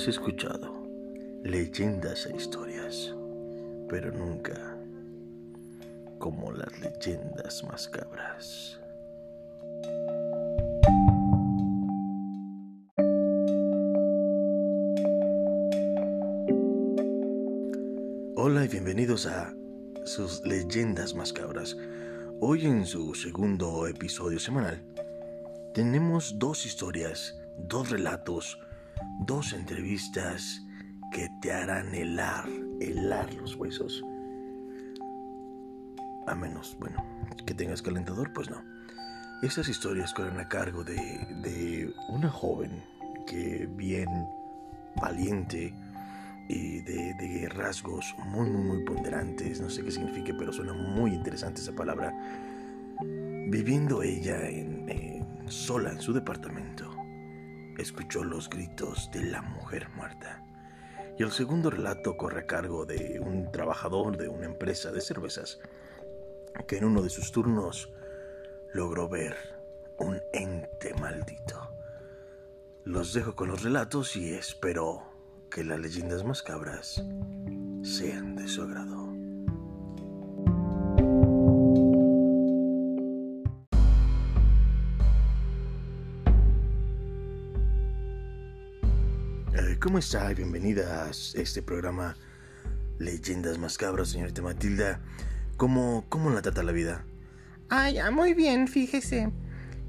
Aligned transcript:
Has 0.00 0.08
escuchado 0.08 0.88
leyendas 1.44 2.24
e 2.24 2.34
historias, 2.34 3.14
pero 3.86 4.10
nunca 4.10 4.78
como 6.18 6.52
las 6.52 6.72
leyendas 6.80 7.62
macabras. 7.64 8.80
Hola 18.36 18.64
y 18.64 18.68
bienvenidos 18.68 19.26
a 19.26 19.54
sus 20.06 20.40
leyendas 20.46 21.14
macabras. 21.14 21.76
Hoy 22.40 22.64
en 22.64 22.86
su 22.86 23.14
segundo 23.14 23.86
episodio 23.86 24.40
semanal 24.40 24.82
tenemos 25.74 26.38
dos 26.38 26.64
historias, 26.64 27.38
dos 27.58 27.90
relatos, 27.90 28.58
dos 29.20 29.52
entrevistas 29.52 30.66
que 31.10 31.28
te 31.40 31.52
harán 31.52 31.94
helar, 31.94 32.48
helar 32.80 33.32
los 33.34 33.56
huesos. 33.56 34.04
A 36.26 36.34
menos, 36.34 36.76
bueno, 36.78 37.04
que 37.46 37.54
tengas 37.54 37.82
calentador, 37.82 38.32
pues 38.32 38.50
no. 38.50 38.62
Estas 39.42 39.68
historias 39.68 40.12
corren 40.12 40.38
a 40.38 40.48
cargo 40.48 40.84
de, 40.84 41.92
una 42.08 42.28
joven 42.28 42.82
que 43.26 43.66
bien 43.70 44.08
valiente 45.00 45.72
y 46.48 46.80
de, 46.80 47.48
rasgos 47.48 48.14
muy, 48.26 48.50
muy, 48.50 48.62
muy 48.62 48.84
ponderantes, 48.84 49.60
no 49.60 49.70
sé 49.70 49.82
qué 49.82 49.90
significa, 49.90 50.34
pero 50.38 50.52
suena 50.52 50.72
muy 50.72 51.14
interesante 51.14 51.60
esa 51.60 51.72
palabra, 51.72 52.12
viviendo 53.00 54.02
ella 54.02 54.40
sola 55.46 55.90
en 55.90 56.00
su 56.00 56.12
departamento, 56.12 56.99
escuchó 57.78 58.24
los 58.24 58.48
gritos 58.48 59.10
de 59.12 59.22
la 59.22 59.42
mujer 59.42 59.88
muerta. 59.90 60.44
Y 61.18 61.22
el 61.22 61.30
segundo 61.30 61.70
relato 61.70 62.16
corre 62.16 62.40
a 62.40 62.46
cargo 62.46 62.86
de 62.86 63.20
un 63.20 63.52
trabajador 63.52 64.16
de 64.16 64.28
una 64.28 64.46
empresa 64.46 64.90
de 64.90 65.00
cervezas 65.00 65.60
que 66.66 66.78
en 66.78 66.84
uno 66.84 67.02
de 67.02 67.10
sus 67.10 67.32
turnos 67.32 67.90
logró 68.72 69.08
ver 69.08 69.36
un 69.98 70.20
ente 70.32 70.94
maldito. 70.94 71.74
Los 72.84 73.12
dejo 73.12 73.36
con 73.36 73.48
los 73.48 73.62
relatos 73.62 74.16
y 74.16 74.32
espero 74.32 75.02
que 75.50 75.64
las 75.64 75.78
leyendas 75.78 76.24
más 76.24 76.42
cabras 76.42 77.04
sean 77.82 78.36
de 78.36 78.48
su 78.48 78.62
agrado. 78.62 79.19
Eh, 89.60 89.76
¿Cómo 89.78 89.98
está? 89.98 90.32
Bienvenida 90.32 91.04
a 91.04 91.10
este 91.10 91.60
programa 91.60 92.16
Leyendas 92.98 93.58
Macabras, 93.58 94.08
señorita 94.08 94.40
Matilda. 94.40 95.00
¿Cómo, 95.58 96.06
¿Cómo 96.08 96.30
la 96.30 96.40
trata 96.40 96.62
la 96.62 96.72
vida? 96.72 97.04
Ah, 97.68 97.90
ya, 97.90 98.10
muy 98.10 98.32
bien, 98.32 98.68
fíjese. 98.68 99.30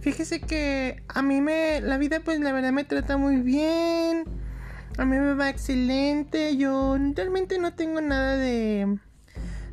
Fíjese 0.02 0.42
que 0.42 1.02
a 1.08 1.22
mí 1.22 1.40
me. 1.40 1.80
La 1.80 1.98
vida, 1.98 2.20
pues 2.20 2.42
la 2.42 2.52
verdad 2.52 2.74
me 2.74 2.84
trata 2.84 3.16
muy 3.16 3.38
bien. 3.38 4.26
A 4.98 5.06
mí 5.06 5.16
me 5.18 5.36
va 5.36 5.50
excelente. 5.50 6.58
Yo 6.58 6.98
realmente 7.16 7.58
no 7.58 7.74
tengo 7.74 8.02
nada 8.02 8.36
de. 8.36 8.98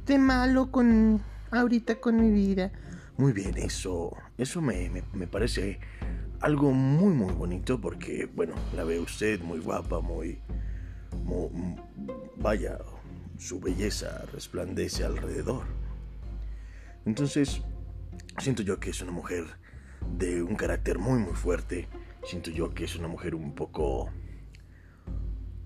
de 0.07 0.19
malo 0.19 0.71
con. 0.71 1.21
ahorita 1.51 1.97
con 1.97 2.21
mi 2.21 2.31
vida. 2.31 2.71
Muy 3.17 3.33
bien, 3.33 3.59
eso. 3.59 4.17
Eso 4.37 4.63
me, 4.63 4.91
me, 4.91 5.03
me 5.13 5.27
parece 5.27 5.81
algo 6.41 6.73
muy, 6.73 7.15
muy 7.15 7.33
bonito 7.33 7.81
porque, 7.81 8.29
bueno, 8.35 8.55
la 8.75 8.85
ve 8.85 9.01
usted 9.01 9.41
muy 9.41 9.59
guapa, 9.59 10.01
muy. 10.01 10.41
muy 11.25 11.49
vaya, 12.37 12.79
su 13.39 13.61
belleza 13.61 14.25
resplandece 14.33 15.05
alrededor. 15.05 15.65
Entonces, 17.05 17.63
siento 18.39 18.63
yo 18.63 18.79
que 18.79 18.91
es 18.91 19.01
una 19.03 19.13
mujer 19.13 19.45
de 20.17 20.43
un 20.43 20.55
carácter 20.55 20.99
muy 20.99 21.19
muy 21.19 21.35
fuerte. 21.35 21.89
Siento 22.25 22.51
yo 22.51 22.75
que 22.75 22.85
es 22.85 22.97
una 22.97 23.09
mujer 23.09 23.35
un 23.35 23.55
poco 23.55 24.11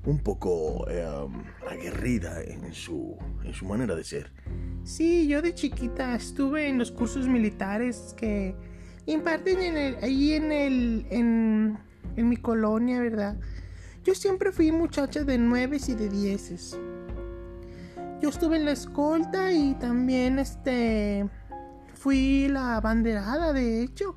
un 0.05 0.19
poco 0.19 0.89
eh, 0.91 1.07
aguerrida 1.71 2.43
en 2.43 2.73
su 2.75 3.17
en 3.45 3.55
su 3.55 3.65
manera 3.67 3.95
de 3.95 4.05
ser. 4.05 4.33
Sí, 4.85 5.29
yo 5.29 5.43
de 5.43 5.55
chiquita 5.55 6.15
estuve 6.15 6.69
en 6.69 6.79
los 6.79 6.91
cursos 6.91 7.29
militares 7.29 8.15
que 8.17 8.55
imparten 9.07 9.61
en 9.61 9.77
el, 9.77 9.97
ahí 10.03 10.33
en 10.35 10.53
el 10.53 11.07
en, 11.11 11.79
mi 12.17 12.37
colonia, 12.37 13.01
¿verdad? 13.01 13.37
Yo 14.05 14.15
siempre 14.15 14.53
fui 14.53 14.71
muchacha 14.73 15.25
de 15.25 15.39
nueves 15.39 15.89
y 15.89 15.95
de 15.95 16.09
dieces. 16.09 16.79
Yo 18.21 18.29
estuve 18.29 18.57
en 18.57 18.67
la 18.67 18.73
escolta 18.73 19.53
y 19.53 19.75
también 19.75 20.39
este 20.39 21.29
fui 21.95 22.49
la 22.49 22.81
banderada, 22.81 23.53
de 23.53 23.83
hecho. 23.83 24.17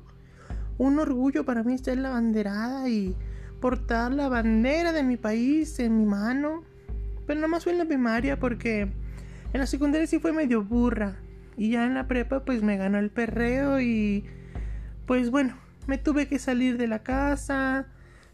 Un 0.78 0.98
orgullo 0.98 1.44
para 1.44 1.62
mí 1.62 1.78
ser 1.78 1.98
la 1.98 2.10
banderada 2.10 2.88
y 2.88 3.16
portar 3.60 4.12
la 4.12 4.28
bandera 4.28 4.92
de 4.92 5.02
mi 5.02 5.16
país 5.16 5.78
en 5.80 5.98
mi 5.98 6.04
mano. 6.04 6.62
Pero 7.26 7.40
nada 7.40 7.48
más 7.48 7.64
fue 7.64 7.72
en 7.72 7.78
la 7.78 7.86
primaria 7.86 8.38
porque 8.38 8.82
en 8.82 9.60
la 9.60 9.66
secundaria 9.66 10.06
sí 10.06 10.18
fue 10.18 10.32
medio 10.32 10.62
burra. 10.62 11.16
Y 11.56 11.70
ya 11.70 11.86
en 11.86 11.94
la 11.94 12.06
prepa 12.06 12.44
pues 12.44 12.62
me 12.62 12.76
ganó 12.76 12.98
el 12.98 13.10
perreo 13.10 13.80
y 13.80 14.24
pues 15.06 15.30
bueno, 15.30 15.56
me 15.86 15.98
tuve 15.98 16.28
que 16.28 16.38
salir 16.38 16.76
de 16.78 16.88
la 16.88 17.02
casa. 17.02 17.86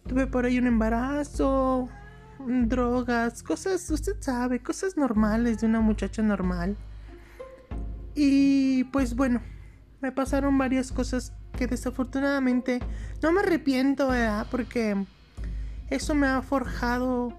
Tuve 0.07 0.27
por 0.27 0.45
ahí 0.45 0.57
un 0.57 0.67
embarazo, 0.67 1.87
drogas, 2.39 3.41
cosas, 3.41 3.89
usted 3.89 4.17
sabe, 4.19 4.59
cosas 4.59 4.97
normales 4.97 5.61
de 5.61 5.67
una 5.67 5.79
muchacha 5.79 6.21
normal. 6.21 6.75
Y 8.15 8.83
pues 8.85 9.15
bueno, 9.15 9.41
me 10.01 10.11
pasaron 10.11 10.57
varias 10.57 10.91
cosas 10.91 11.33
que 11.57 11.67
desafortunadamente 11.67 12.79
no 13.21 13.31
me 13.31 13.41
arrepiento, 13.41 14.09
¿verdad? 14.09 14.47
Porque 14.51 15.05
eso 15.89 16.15
me 16.15 16.27
ha 16.27 16.41
forjado 16.41 17.33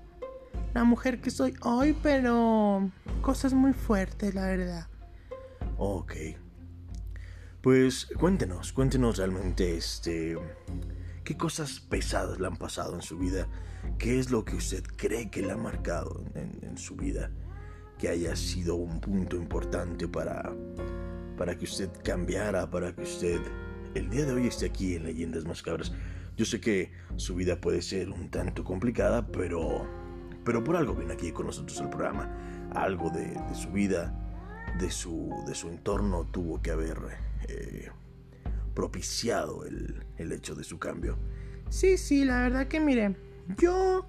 la 0.72 0.84
mujer 0.84 1.20
que 1.20 1.30
soy 1.30 1.54
hoy, 1.60 1.96
pero 2.02 2.90
cosas 3.20 3.52
muy 3.52 3.72
fuertes, 3.72 4.34
la 4.34 4.46
verdad. 4.46 4.86
Ok. 5.76 6.12
Pues 7.64 8.08
cuéntenos, 8.19 8.75
cuéntenos 8.75 9.16
realmente 9.16 9.75
este 9.75 10.36
qué 11.25 11.34
cosas 11.38 11.80
pesadas 11.80 12.38
le 12.38 12.47
han 12.47 12.58
pasado 12.58 12.94
en 12.94 13.00
su 13.00 13.16
vida, 13.16 13.48
qué 13.97 14.19
es 14.19 14.30
lo 14.30 14.44
que 14.44 14.54
usted 14.54 14.84
cree 14.98 15.30
que 15.30 15.41
le 15.41 15.50
ha 15.50 15.56
marcado 15.56 16.22
en, 16.34 16.76
su 16.76 16.94
vida, 16.94 17.30
que 17.97 18.10
haya 18.10 18.36
sido 18.36 18.75
un 18.75 19.00
punto 19.00 19.36
importante 19.36 20.06
para 20.06 20.52
para 21.38 21.56
que 21.56 21.64
usted 21.64 21.88
cambiara, 22.04 22.69
para 22.70 22.94
que 22.94 23.00
usted 23.00 23.41
el 23.94 24.10
día 24.10 24.26
de 24.26 24.34
hoy 24.34 24.46
esté 24.46 24.66
aquí 24.66 24.96
en 24.96 25.04
Leyendas 25.04 25.46
Macabras. 25.46 25.91
Yo 26.36 26.44
sé 26.44 26.60
que 26.60 26.92
su 27.16 27.34
vida 27.34 27.62
puede 27.62 27.81
ser 27.81 28.10
un 28.10 28.28
tanto 28.28 28.62
complicada, 28.62 29.26
pero, 29.26 29.88
pero 30.44 30.62
por 30.62 30.76
algo 30.76 30.94
viene 30.94 31.14
aquí 31.14 31.32
con 31.32 31.46
nosotros 31.46 31.81
al 31.81 31.88
programa. 31.88 32.28
Algo 32.75 33.08
de, 33.08 33.28
de 33.28 33.54
su 33.54 33.70
vida, 33.70 34.14
de 34.78 34.91
su, 34.91 35.31
de 35.46 35.54
su 35.54 35.69
entorno 35.69 36.26
tuvo 36.26 36.60
que 36.60 36.70
haber 36.70 36.98
eh, 37.49 37.88
propiciado 38.75 39.65
el, 39.65 40.05
el 40.19 40.32
hecho 40.32 40.55
de 40.55 40.65
su 40.65 40.78
cambio. 40.78 41.19
Sí, 41.69 41.97
sí, 41.97 42.25
la 42.25 42.43
verdad 42.43 42.69
que 42.69 42.81
mire, 42.81 43.16
yo, 43.59 44.06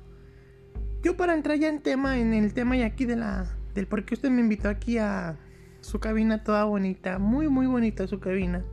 yo 1.02 1.18
para 1.18 1.34
entrar 1.34 1.58
ya 1.58 1.70
en 1.70 1.82
tema, 1.82 2.20
en 2.20 2.34
el 2.34 2.54
tema 2.54 2.78
y 2.78 2.84
aquí 2.84 3.06
de 3.06 3.16
la, 3.16 3.56
del 3.74 3.88
por 3.88 4.06
qué 4.06 4.16
usted 4.16 4.30
me 4.30 4.42
invitó 4.42 4.70
aquí 4.70 4.98
a 4.98 5.38
su 5.82 6.00
cabina 6.00 6.44
toda 6.44 6.64
bonita, 6.66 7.20
muy 7.20 7.48
muy 7.48 7.68
bonita 7.68 8.08
su 8.08 8.20
cabina. 8.20 8.64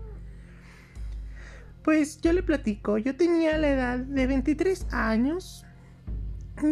Pues 1.83 2.21
yo 2.21 2.33
le 2.33 2.43
platico, 2.43 2.97
yo 2.97 3.17
tenía 3.17 3.59
la 3.59 3.69
edad 3.69 3.99
de 3.99 4.27
23 4.27 4.87
años. 4.93 5.67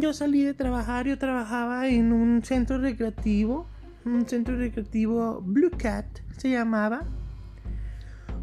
Yo 0.01 0.13
salí 0.13 0.45
de 0.45 0.55
trabajar, 0.55 1.07
yo 1.07 1.19
trabajaba 1.19 1.89
en 1.89 2.13
un 2.13 2.45
centro 2.45 2.79
recreativo, 2.79 3.67
un 4.05 4.29
centro 4.29 4.57
recreativo 4.57 5.41
Blue 5.43 5.71
Cat 5.77 6.07
se 6.37 6.51
llamaba. 6.51 7.05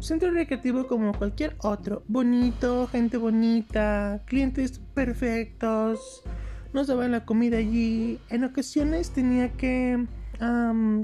Centro 0.00 0.30
recreativo 0.30 0.86
como 0.86 1.12
cualquier 1.12 1.56
otro, 1.58 2.04
bonito, 2.06 2.86
gente 2.86 3.16
bonita, 3.16 4.22
clientes 4.26 4.80
perfectos, 4.94 6.22
nos 6.72 6.86
daban 6.86 7.10
la 7.10 7.24
comida 7.24 7.58
allí. 7.58 8.20
En 8.30 8.44
ocasiones 8.44 9.10
tenía 9.10 9.52
que 9.52 10.06
um, 10.40 11.02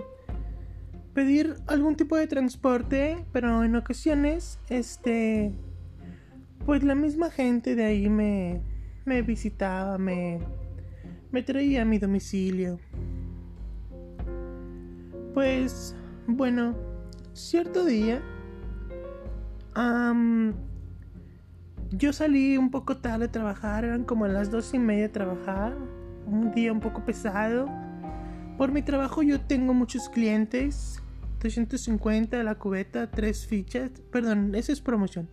pedir 1.12 1.56
algún 1.66 1.96
tipo 1.96 2.16
de 2.16 2.28
transporte, 2.28 3.24
pero 3.32 3.64
en 3.64 3.74
ocasiones, 3.74 4.60
este, 4.68 5.52
pues 6.64 6.84
la 6.84 6.94
misma 6.94 7.30
gente 7.30 7.74
de 7.74 7.84
ahí 7.84 8.08
me, 8.08 8.60
me 9.04 9.22
visitaba, 9.22 9.98
me, 9.98 10.38
me 11.32 11.42
traía 11.42 11.82
a 11.82 11.84
mi 11.84 11.98
domicilio. 11.98 12.78
Pues, 15.34 15.96
bueno, 16.28 16.76
cierto 17.32 17.84
día, 17.84 18.22
um, 19.76 20.52
yo 21.90 22.12
salí 22.12 22.56
un 22.56 22.70
poco 22.70 22.96
tarde 22.96 23.26
a 23.26 23.30
trabajar, 23.30 23.84
eran 23.84 24.04
como 24.04 24.24
a 24.24 24.28
las 24.28 24.50
dos 24.50 24.74
y 24.74 24.78
media 24.78 25.02
de 25.02 25.08
trabajar, 25.10 25.76
un 26.26 26.52
día 26.52 26.72
un 26.72 26.80
poco 26.80 27.04
pesado. 27.04 27.68
Por 28.58 28.72
mi 28.72 28.82
trabajo 28.82 29.22
yo 29.22 29.40
tengo 29.40 29.74
muchos 29.74 30.08
clientes, 30.08 31.02
350 31.38 32.36
de 32.36 32.44
la 32.44 32.54
cubeta, 32.56 33.10
tres 33.10 33.46
fichas, 33.46 33.90
perdón, 34.10 34.54
esa 34.54 34.72
es 34.72 34.80
promoción. 34.80 35.28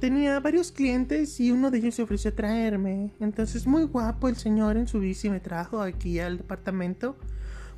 tenía 0.00 0.40
varios 0.40 0.72
clientes 0.72 1.38
y 1.38 1.50
uno 1.50 1.70
de 1.70 1.78
ellos 1.78 1.94
se 1.94 2.02
ofreció 2.02 2.30
a 2.30 2.34
traerme. 2.34 3.14
Entonces, 3.20 3.66
muy 3.66 3.84
guapo 3.84 4.28
el 4.28 4.36
señor 4.36 4.76
en 4.76 4.88
su 4.88 4.98
bici 5.00 5.30
me 5.30 5.40
trajo 5.40 5.80
aquí 5.80 6.18
al 6.18 6.38
departamento. 6.38 7.16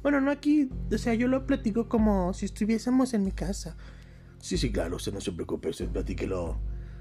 Bueno, 0.02 0.20
no 0.20 0.30
aquí, 0.30 0.70
o 0.92 0.98
sea, 0.98 1.14
yo 1.14 1.28
lo 1.28 1.46
platico 1.46 1.88
como 1.88 2.32
si 2.34 2.46
estuviésemos 2.46 3.14
en 3.14 3.24
mi 3.24 3.32
casa. 3.32 3.76
Sí, 4.44 4.58
sí, 4.58 4.70
claro, 4.70 4.96
usted 4.96 5.14
no 5.14 5.22
se 5.22 5.32
preocupe, 5.32 5.70
usted 5.70 5.88
platíquelo 5.88 6.60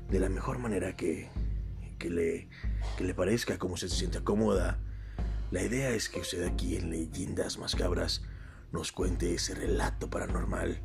de 0.10 0.18
la 0.18 0.30
mejor 0.30 0.60
manera 0.60 0.95
que, 0.95 1.28
que, 2.00 2.10
le, 2.10 2.48
que 2.98 3.04
le 3.04 3.13
parezca, 3.13 3.60
como 3.60 3.75
se 3.75 3.90
sienta 3.90 4.22
cómoda. 4.22 4.80
La 5.51 5.62
idea 5.62 5.90
es 5.90 6.07
que 6.07 6.22
usted 6.22 6.45
aquí 6.48 6.78
en 6.78 6.90
Leyendas 6.90 7.57
Macabras 7.57 8.22
nos 8.72 8.94
cuente 8.94 9.34
ese 9.34 9.56
relato 9.56 10.10
paranormal, 10.10 10.80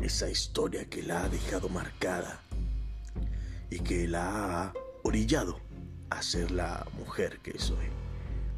esa 0.00 0.30
historia 0.30 0.88
que 0.88 1.02
la 1.02 1.24
ha 1.24 1.28
dejado 1.28 1.68
marcada 1.68 2.40
y 3.68 3.80
que 3.80 4.06
la 4.06 4.66
ha 4.66 4.74
orillado 5.02 5.58
a 6.10 6.22
ser 6.22 6.52
la 6.52 6.86
mujer 6.96 7.40
que 7.42 7.58
soy. 7.58 7.86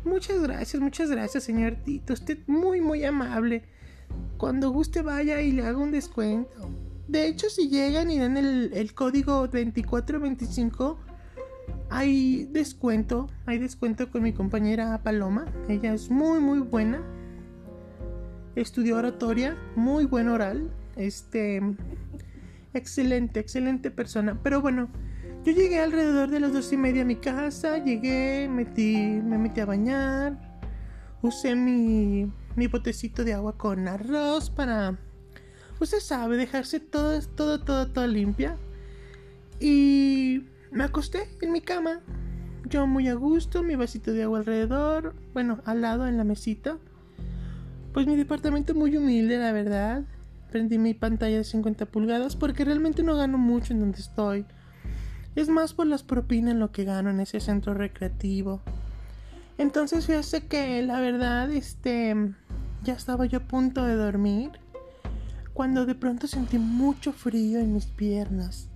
Muchas 0.04 0.42
gracias, 0.42 0.82
muchas 0.82 1.10
gracias, 1.10 1.42
señor 1.42 1.76
Tito. 1.86 2.12
Usted 2.12 2.40
muy, 2.46 2.82
muy 2.82 3.02
amable. 3.02 3.64
Cuando 4.36 4.68
guste 4.68 5.00
vaya 5.00 5.40
y 5.40 5.52
le 5.52 5.62
haga 5.62 5.78
un 5.78 5.90
descuento. 5.90 6.68
De 7.08 7.26
hecho, 7.26 7.48
si 7.50 7.68
llegan 7.68 8.10
y 8.10 8.18
dan 8.18 8.36
el, 8.36 8.72
el 8.72 8.94
código 8.94 9.46
2425, 9.48 10.98
hay 11.90 12.44
descuento, 12.46 13.28
hay 13.46 13.58
descuento 13.58 14.10
con 14.10 14.22
mi 14.22 14.32
compañera 14.32 15.02
Paloma. 15.02 15.46
Ella 15.68 15.94
es 15.94 16.10
muy 16.10 16.40
muy 16.40 16.60
buena. 16.60 17.02
Estudió 18.56 18.96
oratoria, 18.96 19.56
muy 19.76 20.06
buen 20.06 20.28
oral. 20.28 20.70
Este 20.96 21.60
excelente, 22.72 23.40
excelente 23.40 23.90
persona. 23.90 24.40
Pero 24.42 24.60
bueno, 24.60 24.88
yo 25.44 25.52
llegué 25.52 25.80
alrededor 25.80 26.30
de 26.30 26.40
las 26.40 26.52
dos 26.52 26.72
y 26.72 26.76
media 26.76 27.02
a 27.02 27.04
mi 27.04 27.16
casa. 27.16 27.78
Llegué, 27.78 28.48
metí, 28.48 28.96
me 28.96 29.38
metí 29.38 29.60
a 29.60 29.66
bañar. 29.66 30.60
Usé 31.22 31.54
mi, 31.54 32.30
mi 32.56 32.66
botecito 32.66 33.24
de 33.24 33.34
agua 33.34 33.56
con 33.56 33.88
arroz 33.88 34.50
para, 34.50 34.98
usted 35.84 36.00
sabe, 36.00 36.36
dejarse 36.36 36.80
todo, 36.80 37.20
todo, 37.20 37.60
todo, 37.60 37.86
todo 37.86 38.06
limpia. 38.06 38.56
Y 39.60 40.44
me 40.70 40.84
acosté 40.84 41.28
en 41.40 41.52
mi 41.52 41.60
cama, 41.60 42.00
yo 42.68 42.86
muy 42.86 43.08
a 43.08 43.14
gusto, 43.14 43.62
mi 43.62 43.76
vasito 43.76 44.12
de 44.12 44.24
agua 44.24 44.40
alrededor, 44.40 45.14
bueno, 45.32 45.60
al 45.64 45.82
lado 45.82 46.08
en 46.08 46.16
la 46.16 46.24
mesita. 46.24 46.78
Pues 47.92 48.06
mi 48.06 48.16
departamento 48.16 48.74
muy 48.74 48.96
humilde, 48.96 49.38
la 49.38 49.52
verdad. 49.52 50.04
Prendí 50.50 50.78
mi 50.78 50.94
pantalla 50.94 51.36
de 51.36 51.44
50 51.44 51.86
pulgadas 51.86 52.34
porque 52.34 52.64
realmente 52.64 53.02
no 53.02 53.16
gano 53.16 53.38
mucho 53.38 53.72
en 53.72 53.80
donde 53.80 54.00
estoy. 54.00 54.46
Es 55.36 55.48
más 55.48 55.74
por 55.74 55.86
las 55.86 56.02
propinas 56.02 56.56
lo 56.56 56.72
que 56.72 56.84
gano 56.84 57.10
en 57.10 57.20
ese 57.20 57.40
centro 57.40 57.74
recreativo. 57.74 58.62
Entonces 59.58 60.06
fíjese 60.06 60.46
que 60.46 60.82
la 60.82 61.00
verdad, 61.00 61.50
este, 61.52 62.34
ya 62.82 62.94
estaba 62.94 63.26
yo 63.26 63.38
a 63.38 63.42
punto 63.42 63.84
de 63.84 63.94
dormir 63.94 64.63
cuando 65.54 65.86
de 65.86 65.94
pronto 65.94 66.26
sentí 66.26 66.58
mucho 66.58 67.12
frío 67.12 67.60
en 67.60 67.72
mis 67.72 67.86
piernas. 67.86 68.66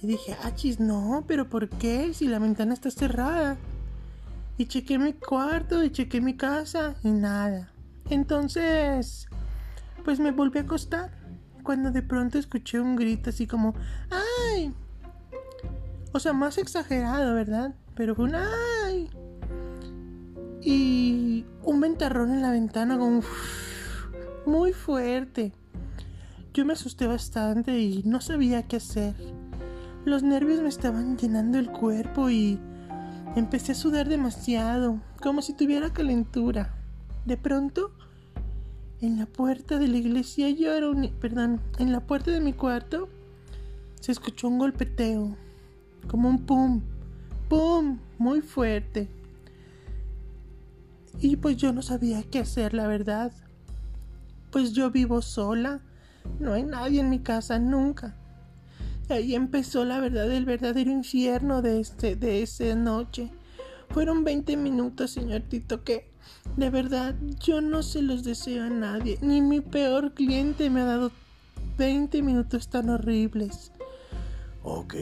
Y 0.00 0.06
dije, 0.06 0.36
achis, 0.42 0.80
no, 0.80 1.24
pero 1.26 1.48
¿por 1.48 1.68
qué? 1.68 2.14
Si 2.14 2.28
la 2.28 2.38
ventana 2.38 2.72
está 2.72 2.90
cerrada. 2.90 3.56
Y 4.56 4.66
chequé 4.66 4.98
mi 4.98 5.12
cuarto 5.12 5.82
y 5.82 5.90
chequé 5.90 6.20
mi 6.20 6.36
casa 6.36 6.94
y 7.02 7.10
nada. 7.10 7.72
Entonces, 8.10 9.26
pues 10.04 10.20
me 10.20 10.30
volví 10.30 10.60
a 10.60 10.62
acostar. 10.62 11.10
Cuando 11.64 11.90
de 11.90 12.02
pronto 12.02 12.38
escuché 12.38 12.80
un 12.80 12.96
grito 12.96 13.30
así 13.30 13.46
como, 13.46 13.74
¡ay! 14.10 14.72
O 16.12 16.20
sea, 16.20 16.32
más 16.32 16.58
exagerado, 16.58 17.34
¿verdad? 17.34 17.74
Pero 17.94 18.14
fue 18.14 18.26
un 18.26 18.34
¡ay! 18.34 19.10
Y 20.60 21.44
un 21.62 21.80
ventarrón 21.80 22.32
en 22.32 22.42
la 22.42 22.50
ventana 22.50 22.98
como 22.98 23.22
muy 24.46 24.72
fuerte. 24.72 25.52
Yo 26.54 26.66
me 26.66 26.74
asusté 26.74 27.06
bastante 27.06 27.80
y 27.80 28.02
no 28.04 28.20
sabía 28.20 28.64
qué 28.64 28.76
hacer. 28.76 29.14
Los 30.04 30.22
nervios 30.22 30.60
me 30.60 30.68
estaban 30.68 31.16
llenando 31.16 31.58
el 31.58 31.70
cuerpo 31.70 32.28
y 32.28 32.58
empecé 33.36 33.72
a 33.72 33.74
sudar 33.74 34.06
demasiado, 34.06 35.00
como 35.22 35.40
si 35.40 35.54
tuviera 35.54 35.94
calentura. 35.94 36.74
De 37.24 37.38
pronto, 37.38 37.92
en 39.00 39.18
la 39.18 39.24
puerta 39.24 39.78
de 39.78 39.88
la 39.88 39.96
iglesia 39.96 40.50
yo 40.50 40.74
era 40.74 40.90
un... 40.90 41.10
perdón, 41.20 41.58
en 41.78 41.90
la 41.90 42.00
puerta 42.00 42.30
de 42.30 42.40
mi 42.40 42.52
cuarto 42.52 43.08
se 44.00 44.12
escuchó 44.12 44.48
un 44.48 44.58
golpeteo, 44.58 45.34
como 46.06 46.28
un 46.28 46.44
pum, 46.44 46.82
pum, 47.48 47.98
muy 48.18 48.42
fuerte. 48.42 49.08
Y 51.18 51.36
pues 51.36 51.56
yo 51.56 51.72
no 51.72 51.80
sabía 51.80 52.22
qué 52.24 52.40
hacer, 52.40 52.74
la 52.74 52.88
verdad. 52.88 53.32
Pues 54.50 54.74
yo 54.74 54.90
vivo 54.90 55.22
sola, 55.22 55.80
no 56.38 56.52
hay 56.52 56.62
nadie 56.62 57.00
en 57.00 57.10
mi 57.10 57.20
casa 57.20 57.58
nunca 57.58 58.16
ahí 59.12 59.34
empezó 59.34 59.84
la 59.84 60.00
verdad, 60.00 60.30
el 60.30 60.44
verdadero 60.44 60.90
infierno 60.90 61.62
de, 61.62 61.80
este, 61.80 62.16
de 62.16 62.42
esa 62.42 62.74
noche. 62.74 63.30
Fueron 63.90 64.24
20 64.24 64.56
minutos, 64.56 65.10
señor 65.10 65.42
Tito, 65.42 65.84
que 65.84 66.10
de 66.56 66.70
verdad 66.70 67.14
yo 67.40 67.60
no 67.60 67.82
se 67.82 68.02
los 68.02 68.24
deseo 68.24 68.64
a 68.64 68.70
nadie. 68.70 69.18
Ni 69.20 69.42
mi 69.42 69.60
peor 69.60 70.14
cliente 70.14 70.70
me 70.70 70.80
ha 70.80 70.86
dado 70.86 71.12
20 71.76 72.22
minutos 72.22 72.68
tan 72.68 72.88
horribles. 72.88 73.72
Ok, 74.62 74.94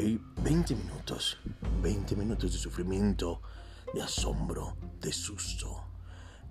20 0.43 0.75
minutos. 0.75 1.39
20 1.83 2.17
minutos 2.17 2.53
de 2.53 2.59
sufrimiento, 2.59 3.41
de 3.95 4.03
asombro, 4.03 4.77
de 5.01 5.13
susto. 5.13 5.85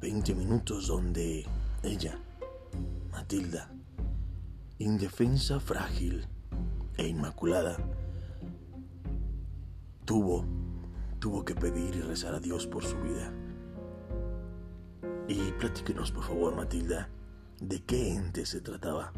20 0.02 0.34
minutos 0.34 0.88
donde 0.88 1.46
ella, 1.84 2.18
Matilda, 3.12 3.70
indefensa, 4.80 5.60
frágil, 5.60 6.26
e 6.98 7.08
Inmaculada 7.08 7.78
tuvo, 10.06 10.44
tuvo 11.20 11.46
que 11.46 11.54
pedir 11.54 11.96
y 11.96 12.02
rezar 12.02 12.34
a 12.34 12.40
Dios 12.40 12.66
por 12.66 12.84
su 12.84 12.98
vida. 12.98 13.32
Y 15.28 15.52
platíquenos, 15.60 16.12
por 16.12 16.24
favor, 16.24 16.56
Matilda, 16.56 17.10
de 17.62 17.84
qué 17.84 18.16
ente 18.16 18.48
se 18.48 18.60
trataba. 18.60 19.14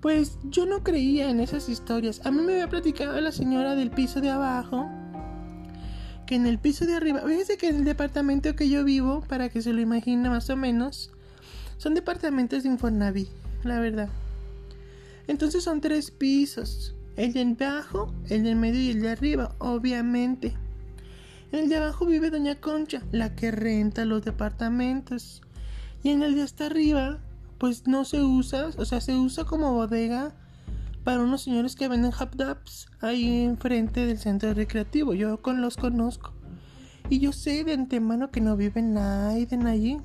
Pues 0.00 0.38
yo 0.44 0.66
no 0.66 0.84
creía 0.84 1.30
en 1.30 1.40
esas 1.40 1.68
historias. 1.68 2.24
A 2.24 2.30
mí 2.30 2.42
me 2.42 2.52
había 2.52 2.68
platicado 2.68 3.20
la 3.20 3.32
señora 3.32 3.74
del 3.74 3.90
piso 3.90 4.20
de 4.20 4.30
abajo 4.30 4.88
que 6.26 6.36
en 6.36 6.46
el 6.46 6.60
piso 6.60 6.86
de 6.86 6.94
arriba, 6.94 7.22
fíjese 7.26 7.56
que 7.56 7.68
en 7.68 7.76
el 7.76 7.84
departamento 7.84 8.54
que 8.54 8.68
yo 8.68 8.84
vivo, 8.84 9.22
para 9.22 9.48
que 9.48 9.62
se 9.62 9.72
lo 9.72 9.80
imagine 9.80 10.30
más 10.30 10.48
o 10.50 10.56
menos, 10.56 11.10
son 11.76 11.94
departamentos 11.94 12.62
de 12.62 12.68
Infonavit, 12.68 13.28
la 13.64 13.80
verdad. 13.80 14.08
Entonces 15.26 15.64
son 15.64 15.80
tres 15.80 16.10
pisos. 16.10 16.94
El 17.16 17.32
de 17.32 17.64
abajo, 17.64 18.14
el 18.28 18.42
del 18.44 18.56
medio 18.56 18.80
y 18.80 18.90
el 18.90 19.00
de 19.00 19.10
arriba, 19.10 19.54
obviamente. 19.58 20.54
En 21.52 21.60
el 21.60 21.68
de 21.68 21.76
abajo 21.76 22.06
vive 22.06 22.30
Doña 22.30 22.60
Concha, 22.60 23.02
la 23.12 23.34
que 23.34 23.50
renta 23.50 24.04
los 24.06 24.24
departamentos. 24.24 25.42
Y 26.02 26.10
en 26.10 26.22
el 26.22 26.34
de 26.34 26.42
hasta 26.42 26.66
arriba, 26.66 27.18
pues 27.58 27.86
no 27.86 28.04
se 28.04 28.22
usa, 28.22 28.70
o 28.76 28.84
sea, 28.84 29.00
se 29.00 29.14
usa 29.14 29.44
como 29.44 29.74
bodega 29.74 30.34
para 31.04 31.20
unos 31.20 31.42
señores 31.42 31.76
que 31.76 31.88
venden 31.88 32.12
hapdaps 32.18 32.86
ahí 33.00 33.42
enfrente 33.42 34.06
del 34.06 34.18
centro 34.18 34.54
recreativo. 34.54 35.14
Yo 35.14 35.42
con 35.42 35.60
los 35.60 35.76
conozco. 35.76 36.32
Y 37.10 37.18
yo 37.18 37.32
sé 37.32 37.64
de 37.64 37.74
antemano 37.74 38.30
que 38.30 38.40
no 38.40 38.56
vive 38.56 38.80
nadie 38.80 39.48
allí. 39.66 39.98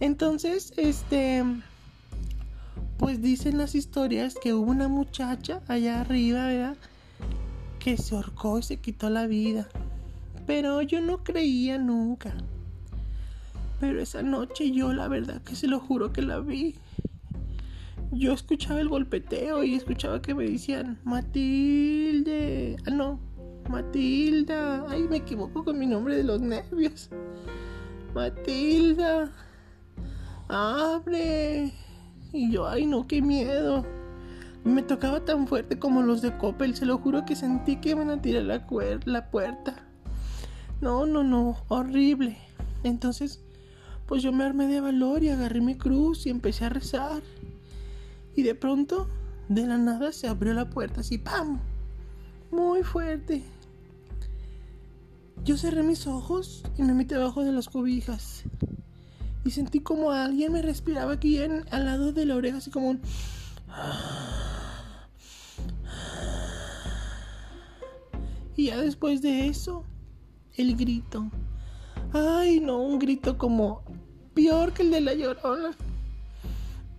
Entonces, 0.00 0.72
este 0.76 1.44
pues 3.00 3.22
dicen 3.22 3.56
las 3.56 3.74
historias 3.74 4.34
que 4.34 4.52
hubo 4.52 4.70
una 4.70 4.86
muchacha 4.86 5.62
allá 5.68 6.02
arriba, 6.02 6.46
¿verdad? 6.48 6.76
Que 7.78 7.96
se 7.96 8.14
ahorcó 8.14 8.58
y 8.58 8.62
se 8.62 8.76
quitó 8.76 9.08
la 9.08 9.26
vida. 9.26 9.66
Pero 10.46 10.82
yo 10.82 11.00
no 11.00 11.24
creía 11.24 11.78
nunca. 11.78 12.34
Pero 13.80 14.02
esa 14.02 14.22
noche 14.22 14.70
yo 14.70 14.92
la 14.92 15.08
verdad 15.08 15.40
que 15.40 15.56
se 15.56 15.66
lo 15.66 15.80
juro 15.80 16.12
que 16.12 16.20
la 16.20 16.40
vi. 16.40 16.74
Yo 18.12 18.34
escuchaba 18.34 18.80
el 18.80 18.90
golpeteo 18.90 19.64
y 19.64 19.76
escuchaba 19.76 20.20
que 20.20 20.34
me 20.34 20.44
decían, 20.44 20.98
Matilde. 21.04 22.76
Ah, 22.86 22.90
no, 22.90 23.18
Matilda. 23.70 24.84
Ay, 24.90 25.04
me 25.08 25.16
equivoco 25.16 25.64
con 25.64 25.78
mi 25.78 25.86
nombre 25.86 26.16
de 26.16 26.24
los 26.24 26.42
nervios. 26.42 27.08
Matilda. 28.14 29.32
Abre. 30.48 31.72
Y 32.32 32.52
yo, 32.52 32.68
ay 32.68 32.86
no, 32.86 33.06
qué 33.06 33.22
miedo. 33.22 33.84
Me 34.64 34.82
tocaba 34.82 35.24
tan 35.24 35.46
fuerte 35.46 35.78
como 35.78 36.02
los 36.02 36.22
de 36.22 36.36
Coppel, 36.36 36.76
se 36.76 36.86
lo 36.86 36.98
juro 36.98 37.24
que 37.24 37.34
sentí 37.34 37.76
que 37.76 37.90
iban 37.90 38.10
a 38.10 38.20
tirar 38.20 38.42
la, 38.42 38.66
la 39.04 39.30
puerta. 39.30 39.86
No, 40.80 41.06
no, 41.06 41.24
no, 41.24 41.56
horrible. 41.68 42.38
Entonces, 42.84 43.42
pues 44.06 44.22
yo 44.22 44.32
me 44.32 44.44
armé 44.44 44.66
de 44.66 44.80
valor 44.80 45.22
y 45.22 45.28
agarré 45.30 45.60
mi 45.60 45.76
cruz 45.76 46.26
y 46.26 46.30
empecé 46.30 46.66
a 46.66 46.68
rezar. 46.68 47.22
Y 48.34 48.42
de 48.42 48.54
pronto, 48.54 49.08
de 49.48 49.66
la 49.66 49.78
nada, 49.78 50.12
se 50.12 50.28
abrió 50.28 50.52
la 50.52 50.70
puerta 50.70 51.00
así, 51.00 51.18
¡pam! 51.18 51.60
Muy 52.50 52.82
fuerte. 52.82 53.42
Yo 55.42 55.56
cerré 55.56 55.82
mis 55.82 56.06
ojos 56.06 56.64
y 56.76 56.82
me 56.82 56.92
metí 56.92 57.14
debajo 57.14 57.44
de 57.44 57.52
las 57.52 57.68
cobijas. 57.68 58.44
Y 59.44 59.50
sentí 59.50 59.80
como 59.80 60.10
alguien 60.10 60.52
me 60.52 60.62
respiraba 60.62 61.14
aquí 61.14 61.38
en, 61.38 61.64
al 61.70 61.86
lado 61.86 62.12
de 62.12 62.26
la 62.26 62.36
oreja, 62.36 62.58
así 62.58 62.70
como 62.70 62.90
un... 62.90 63.00
Y 68.56 68.66
ya 68.66 68.80
después 68.80 69.22
de 69.22 69.46
eso, 69.46 69.84
el 70.56 70.76
grito. 70.76 71.30
Ay, 72.12 72.60
no, 72.60 72.82
un 72.82 72.98
grito 72.98 73.38
como 73.38 73.82
peor 74.34 74.72
que 74.72 74.82
el 74.82 74.90
de 74.90 75.00
la 75.00 75.14
llorona. 75.14 75.70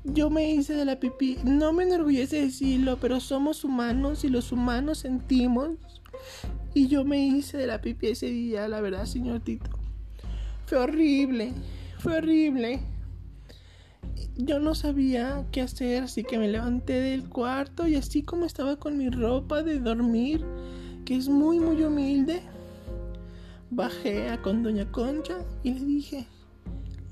Yo 0.03 0.31
me 0.31 0.51
hice 0.51 0.73
de 0.73 0.85
la 0.85 0.99
pipí. 0.99 1.37
No 1.43 1.73
me 1.73 1.83
enorgullece 1.83 2.41
decirlo, 2.41 2.97
pero 2.99 3.19
somos 3.19 3.63
humanos 3.63 4.23
y 4.23 4.29
los 4.29 4.51
humanos 4.51 4.99
sentimos. 4.99 5.69
Y 6.73 6.87
yo 6.87 7.03
me 7.03 7.23
hice 7.23 7.57
de 7.57 7.67
la 7.67 7.81
pipí 7.81 8.07
ese 8.07 8.27
día, 8.27 8.67
la 8.67 8.81
verdad, 8.81 9.05
señor 9.05 9.41
Tito. 9.41 9.69
Fue 10.65 10.77
horrible, 10.77 11.51
fue 12.01 12.17
horrible. 12.17 12.79
Yo 14.35 14.59
no 14.59 14.73
sabía 14.73 15.45
qué 15.51 15.61
hacer, 15.61 16.03
así 16.03 16.23
que 16.23 16.39
me 16.39 16.47
levanté 16.47 16.93
del 16.93 17.29
cuarto 17.29 17.87
y 17.87 17.95
así 17.95 18.23
como 18.23 18.45
estaba 18.45 18.77
con 18.77 18.97
mi 18.97 19.09
ropa 19.09 19.61
de 19.61 19.79
dormir, 19.79 20.43
que 21.05 21.15
es 21.15 21.29
muy, 21.29 21.59
muy 21.59 21.83
humilde, 21.83 22.41
bajé 23.69 24.29
a 24.29 24.41
con 24.41 24.63
Doña 24.63 24.91
Concha 24.91 25.45
y 25.61 25.73
le 25.73 25.85
dije 25.85 26.27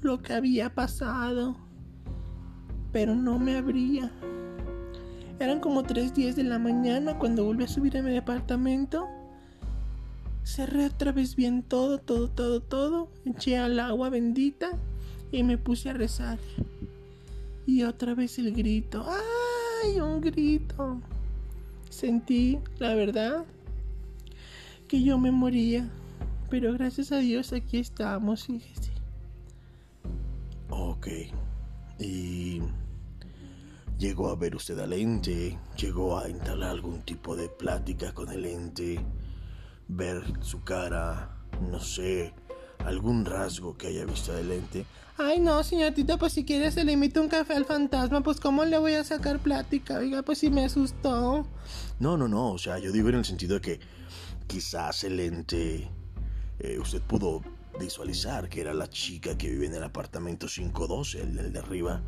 lo 0.01 0.23
que 0.23 0.33
había 0.33 0.73
pasado, 0.73 1.55
pero 2.91 3.13
no 3.13 3.37
me 3.37 3.57
abría. 3.57 4.11
Eran 5.39 5.59
como 5.59 5.83
3.10 5.83 6.33
de 6.33 6.43
la 6.43 6.57
mañana 6.57 7.19
cuando 7.19 7.45
volví 7.45 7.65
a 7.65 7.67
subir 7.67 7.95
a 7.97 8.01
mi 8.01 8.11
departamento. 8.11 9.07
Cerré 10.43 10.85
otra 10.85 11.11
vez 11.11 11.35
bien 11.35 11.63
todo, 11.63 11.99
todo, 11.99 12.29
todo, 12.29 12.61
todo. 12.61 13.09
Eché 13.25 13.57
al 13.57 13.79
agua 13.79 14.09
bendita 14.09 14.71
y 15.31 15.43
me 15.43 15.57
puse 15.57 15.89
a 15.89 15.93
rezar. 15.93 16.39
Y 17.65 17.83
otra 17.83 18.15
vez 18.15 18.39
el 18.39 18.53
grito. 18.53 19.05
¡Ay! 19.07 19.99
Un 19.99 20.21
grito. 20.21 20.99
Sentí, 21.89 22.59
la 22.79 22.95
verdad, 22.95 23.45
que 24.87 25.03
yo 25.03 25.17
me 25.17 25.31
moría. 25.31 25.89
Pero 26.49 26.73
gracias 26.73 27.11
a 27.11 27.17
Dios 27.17 27.53
aquí 27.53 27.77
estamos, 27.77 28.45
fíjese. 28.45 28.91
Ok. 30.69 31.07
Y 31.99 32.61
llegó 33.99 34.29
a 34.29 34.35
ver 34.35 34.55
usted 34.55 34.79
al 34.79 34.93
ente, 34.93 35.57
llegó 35.77 36.17
a 36.17 36.29
instalar 36.29 36.69
algún 36.69 37.01
tipo 37.01 37.35
de 37.35 37.49
plática 37.49 38.13
con 38.13 38.29
el 38.31 38.45
ente, 38.45 38.99
ver 39.89 40.23
su 40.41 40.63
cara, 40.63 41.35
no 41.69 41.81
sé, 41.81 42.33
algún 42.85 43.25
rasgo 43.25 43.77
que 43.77 43.87
haya 43.87 44.05
visto 44.05 44.31
del 44.31 44.51
ente. 44.51 44.85
Ay, 45.17 45.39
no, 45.39 45.61
señorita, 45.63 46.17
pues 46.17 46.31
si 46.31 46.45
quiere 46.45 46.71
se 46.71 46.85
le 46.85 46.93
invita 46.93 47.19
un 47.19 47.27
café 47.27 47.53
al 47.53 47.65
fantasma, 47.65 48.21
pues 48.21 48.39
¿cómo 48.39 48.63
le 48.63 48.77
voy 48.77 48.93
a 48.93 49.03
sacar 49.03 49.39
plática? 49.39 49.97
Oiga, 49.97 50.21
pues 50.21 50.37
si 50.37 50.49
me 50.49 50.63
asustó. 50.63 51.45
No, 51.99 52.15
no, 52.15 52.29
no, 52.29 52.51
o 52.51 52.57
sea, 52.57 52.79
yo 52.79 52.93
digo 52.93 53.09
en 53.09 53.15
el 53.15 53.25
sentido 53.25 53.55
de 53.55 53.61
que 53.61 53.79
quizás 54.47 55.03
el 55.03 55.19
ente 55.19 55.89
eh, 56.59 56.79
usted 56.79 57.01
pudo 57.01 57.41
visualizar 57.79 58.47
que 58.47 58.61
era 58.61 58.73
la 58.73 58.89
chica 58.89 59.37
que 59.37 59.49
vive 59.49 59.65
en 59.65 59.75
el 59.75 59.83
apartamento 59.83 60.47
512, 60.47 61.21
el, 61.21 61.53
de 61.53 61.59
arriba, 61.59 62.01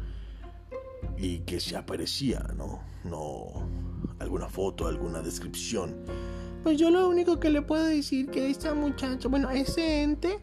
y 1.17 1.39
que 1.39 1.59
se 1.59 1.75
aparecía, 1.75 2.39
¿no? 2.55 2.81
No 3.03 3.67
alguna 4.19 4.47
foto, 4.47 4.87
alguna 4.87 5.21
descripción. 5.21 6.05
Pues 6.63 6.77
yo 6.77 6.91
lo 6.91 7.09
único 7.09 7.39
que 7.39 7.49
le 7.49 7.63
puedo 7.63 7.83
decir 7.83 8.29
que 8.29 8.49
esta 8.49 8.75
muchacha, 8.75 9.27
bueno, 9.27 9.49
ese 9.49 10.03
ente, 10.03 10.39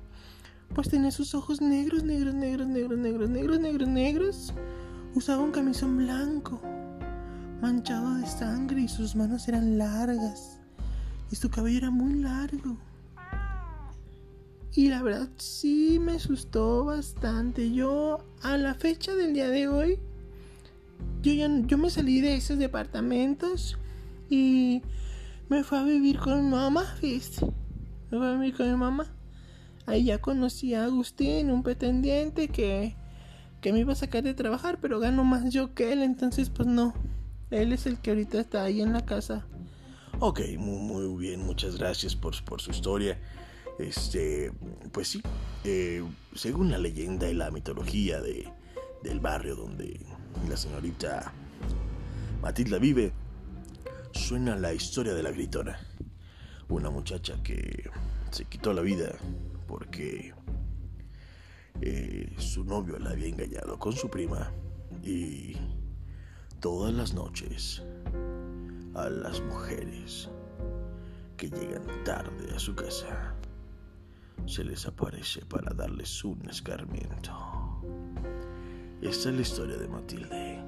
pues 0.74 0.88
tenía 0.88 1.12
sus 1.12 1.34
ojos 1.34 1.60
negros, 1.60 2.02
negros, 2.02 2.34
negros, 2.34 2.66
negros, 2.66 2.98
negros, 2.98 3.30
negros, 3.30 3.60
negros, 3.60 3.88
negros. 3.88 4.54
Usaba 5.14 5.42
un 5.42 5.52
camisón 5.52 5.96
blanco, 5.96 6.60
manchado 7.62 8.14
de 8.16 8.26
sangre 8.26 8.82
y 8.82 8.88
sus 8.88 9.14
manos 9.14 9.46
eran 9.46 9.78
largas. 9.78 10.58
Y 11.30 11.36
su 11.36 11.50
cabello 11.50 11.78
era 11.78 11.90
muy 11.90 12.14
largo. 12.14 12.76
Y 14.74 14.88
la 14.88 15.02
verdad 15.02 15.28
sí 15.36 15.98
me 16.00 16.12
asustó 16.12 16.84
bastante. 16.84 17.72
Yo 17.72 18.24
a 18.42 18.56
la 18.56 18.74
fecha 18.74 19.14
del 19.14 19.34
día 19.34 19.48
de 19.48 19.68
hoy, 19.68 19.98
yo, 21.22 21.32
ya, 21.32 21.48
yo 21.66 21.78
me 21.78 21.90
salí 21.90 22.20
de 22.20 22.34
esos 22.36 22.58
departamentos 22.58 23.78
y 24.28 24.82
me 25.48 25.64
fui 25.64 25.78
a 25.78 25.82
vivir 25.82 26.18
con 26.18 26.44
mi 26.44 26.50
mamá, 26.50 26.84
¿viste? 27.00 27.44
Me 28.10 28.18
fui 28.18 28.26
a 28.26 28.32
vivir 28.32 28.56
con 28.56 28.70
mi 28.70 28.76
mamá. 28.76 29.06
Ahí 29.86 30.04
ya 30.04 30.18
conocí 30.18 30.74
a 30.74 30.84
Agustín, 30.84 31.50
un 31.50 31.62
pretendiente 31.62 32.48
que, 32.48 32.94
que 33.60 33.72
me 33.72 33.80
iba 33.80 33.92
a 33.92 33.96
sacar 33.96 34.22
de 34.22 34.34
trabajar, 34.34 34.78
pero 34.80 35.00
gano 35.00 35.24
más 35.24 35.50
yo 35.50 35.74
que 35.74 35.92
él, 35.92 36.02
entonces 36.02 36.50
pues 36.50 36.68
no. 36.68 36.94
Él 37.50 37.72
es 37.72 37.86
el 37.86 37.98
que 37.98 38.10
ahorita 38.10 38.40
está 38.40 38.64
ahí 38.64 38.82
en 38.82 38.92
la 38.92 39.04
casa. 39.06 39.46
Ok, 40.20 40.40
muy, 40.58 40.78
muy 40.78 41.16
bien, 41.16 41.44
muchas 41.46 41.78
gracias 41.78 42.14
por, 42.14 42.42
por 42.44 42.60
su 42.60 42.70
historia. 42.70 43.18
Este, 43.78 44.52
pues 44.92 45.08
sí, 45.08 45.22
eh, 45.64 46.04
según 46.34 46.70
la 46.70 46.78
leyenda 46.78 47.30
y 47.30 47.34
la 47.34 47.50
mitología 47.50 48.20
de, 48.20 48.48
del 49.04 49.20
barrio 49.20 49.54
donde 49.54 50.04
la 50.48 50.56
señorita 50.56 51.32
Matilda 52.42 52.78
vive, 52.78 53.12
suena 54.28 54.56
la 54.56 54.74
historia 54.74 55.14
de 55.14 55.22
la 55.22 55.30
gritona. 55.30 55.80
Una 56.68 56.90
muchacha 56.90 57.42
que 57.42 57.88
se 58.30 58.44
quitó 58.44 58.74
la 58.74 58.82
vida 58.82 59.14
porque 59.66 60.34
eh, 61.80 62.34
su 62.36 62.62
novio 62.62 62.98
la 62.98 63.12
había 63.12 63.28
engañado 63.28 63.78
con 63.78 63.94
su 63.94 64.10
prima 64.10 64.52
y 65.02 65.56
todas 66.60 66.92
las 66.92 67.14
noches 67.14 67.82
a 68.94 69.08
las 69.08 69.40
mujeres 69.40 70.28
que 71.38 71.48
llegan 71.48 71.86
tarde 72.04 72.54
a 72.54 72.58
su 72.58 72.74
casa 72.74 73.34
se 74.44 74.62
les 74.62 74.84
aparece 74.84 75.42
para 75.46 75.72
darles 75.72 76.22
un 76.22 76.46
escarmiento. 76.50 77.32
Esta 79.00 79.30
es 79.30 79.34
la 79.34 79.40
historia 79.40 79.78
de 79.78 79.88
Matilde 79.88 80.62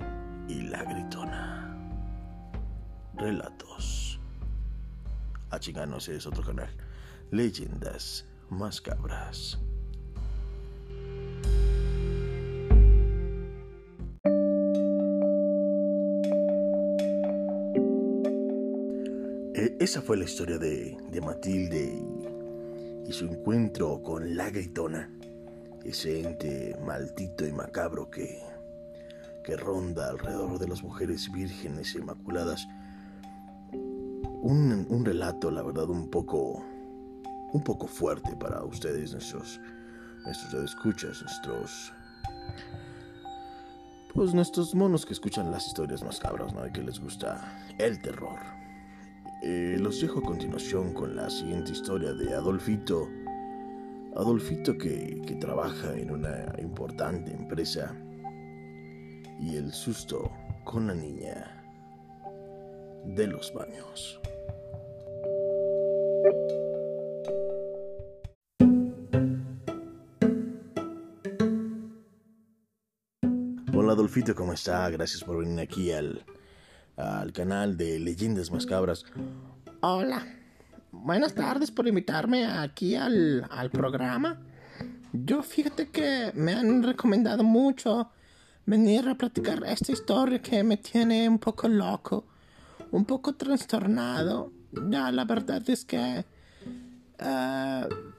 y 0.49 0.63
la 0.63 0.83
gritona. 0.85 1.70
Relatos. 3.21 4.19
Ah, 5.51 5.61
chinga, 5.61 5.85
no, 5.85 5.99
ese 5.99 6.17
es 6.17 6.27
otro 6.27 6.43
canal. 6.43 6.71
Leyendas 7.31 8.25
macabras. 8.49 9.59
E, 19.55 19.77
esa 19.81 20.01
fue 20.01 20.17
la 20.17 20.25
historia 20.25 20.57
de, 20.57 20.97
de 21.11 21.21
Matilde 21.21 22.03
y 23.07 23.13
su 23.13 23.27
encuentro 23.27 24.03
con 24.03 24.35
la 24.35 24.49
gritona, 24.49 25.11
ese 25.85 26.23
ente 26.23 26.75
maldito 26.87 27.47
y 27.47 27.53
macabro 27.53 28.11
que, 28.11 28.41
que 29.45 29.59
ronda 29.59 30.09
alrededor 30.09 30.59
de 30.59 30.69
las 30.69 30.83
mujeres 30.83 31.31
vírgenes 31.31 31.95
inmaculadas. 31.95 32.67
Un, 34.43 34.87
un, 34.89 35.05
relato, 35.05 35.51
la 35.51 35.63
verdad, 35.63 35.89
un 35.91 36.09
poco, 36.09 36.65
un 37.53 37.63
poco 37.63 37.87
fuerte 37.87 38.35
para 38.37 38.65
ustedes, 38.65 39.13
nuestros, 39.13 39.61
nuestros 40.25 40.65
escuchas, 40.65 41.21
nuestros, 41.23 41.93
pues 44.15 44.35
nuestros 44.35 44.75
monos 44.75 45.05
que 45.05 45.13
escuchan 45.13 45.51
las 45.51 45.67
historias 45.67 46.03
más 46.03 46.19
cabras, 46.19 46.55
¿no? 46.55 46.63
Que 46.73 46.83
les 46.83 46.99
gusta 46.99 47.67
el 47.79 48.01
terror. 48.01 48.39
Eh, 49.43 49.77
los 49.79 50.01
dejo 50.01 50.21
a 50.21 50.23
continuación 50.23 50.93
con 50.93 51.17
la 51.17 51.29
siguiente 51.31 51.73
historia 51.73 52.13
de 52.13 52.35
Adolfito. 52.35 53.09
Adolfito 54.17 54.77
que, 54.77 55.23
que 55.27 55.35
trabaja 55.37 55.95
en 55.97 56.11
una 56.11 56.55
importante 56.59 57.33
empresa 57.33 57.95
y 59.41 59.57
el 59.57 59.73
susto 59.73 60.31
con 60.65 60.87
la 60.87 60.95
niña 60.95 61.57
de 63.05 63.27
los 63.27 63.53
baños. 63.55 64.21
Hola 73.91 73.97
Adolfito, 73.97 74.37
¿cómo 74.37 74.53
está? 74.53 74.89
Gracias 74.89 75.25
por 75.25 75.39
venir 75.39 75.59
aquí 75.59 75.91
al, 75.91 76.25
al 76.97 77.33
canal 77.33 77.77
de 77.77 77.99
Leyendas 77.99 78.53
Mascabras. 78.53 79.05
Hola, 79.81 80.25
buenas 80.93 81.35
tardes 81.35 81.73
por 81.73 81.89
invitarme 81.89 82.47
aquí 82.47 82.95
al, 82.95 83.49
al 83.51 83.69
programa. 83.73 84.41
Yo 85.13 85.43
fíjate 85.43 85.89
que 85.89 86.31
me 86.37 86.55
han 86.55 86.85
recomendado 86.85 87.43
mucho 87.43 88.13
venir 88.65 89.09
a 89.09 89.17
platicar 89.17 89.61
esta 89.67 89.91
historia 89.91 90.41
que 90.41 90.63
me 90.63 90.77
tiene 90.77 91.29
un 91.29 91.41
poco 91.41 91.67
loco, 91.67 92.29
un 92.93 93.05
poco 93.05 93.35
trastornado. 93.35 94.53
Ya 94.89 95.11
la 95.11 95.25
verdad 95.25 95.69
es 95.69 95.85
que 95.85 96.25
uh, 97.19 98.10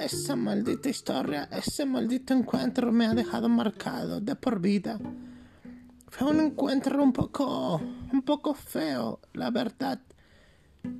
esa 0.00 0.36
maldita 0.36 0.88
historia, 0.88 1.48
ese 1.52 1.84
maldito 1.84 2.34
encuentro 2.34 2.92
me 2.92 3.06
ha 3.06 3.14
dejado 3.14 3.48
marcado 3.48 4.20
de 4.20 4.34
por 4.34 4.60
vida. 4.60 4.98
Fue 6.08 6.30
un 6.30 6.40
encuentro 6.40 7.02
un 7.02 7.12
poco, 7.12 7.80
un 8.12 8.22
poco 8.22 8.54
feo, 8.54 9.20
la 9.32 9.50
verdad. 9.50 10.00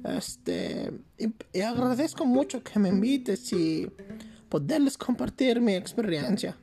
Este, 0.05 0.93
y, 1.19 1.61
agradezco 1.61 2.25
mucho 2.25 2.63
que 2.63 2.79
me 2.79 2.89
invites 2.89 3.53
y 3.53 3.91
poderles 4.49 4.97
compartir 4.97 5.61
mi 5.61 5.75
experiencia. 5.75 6.57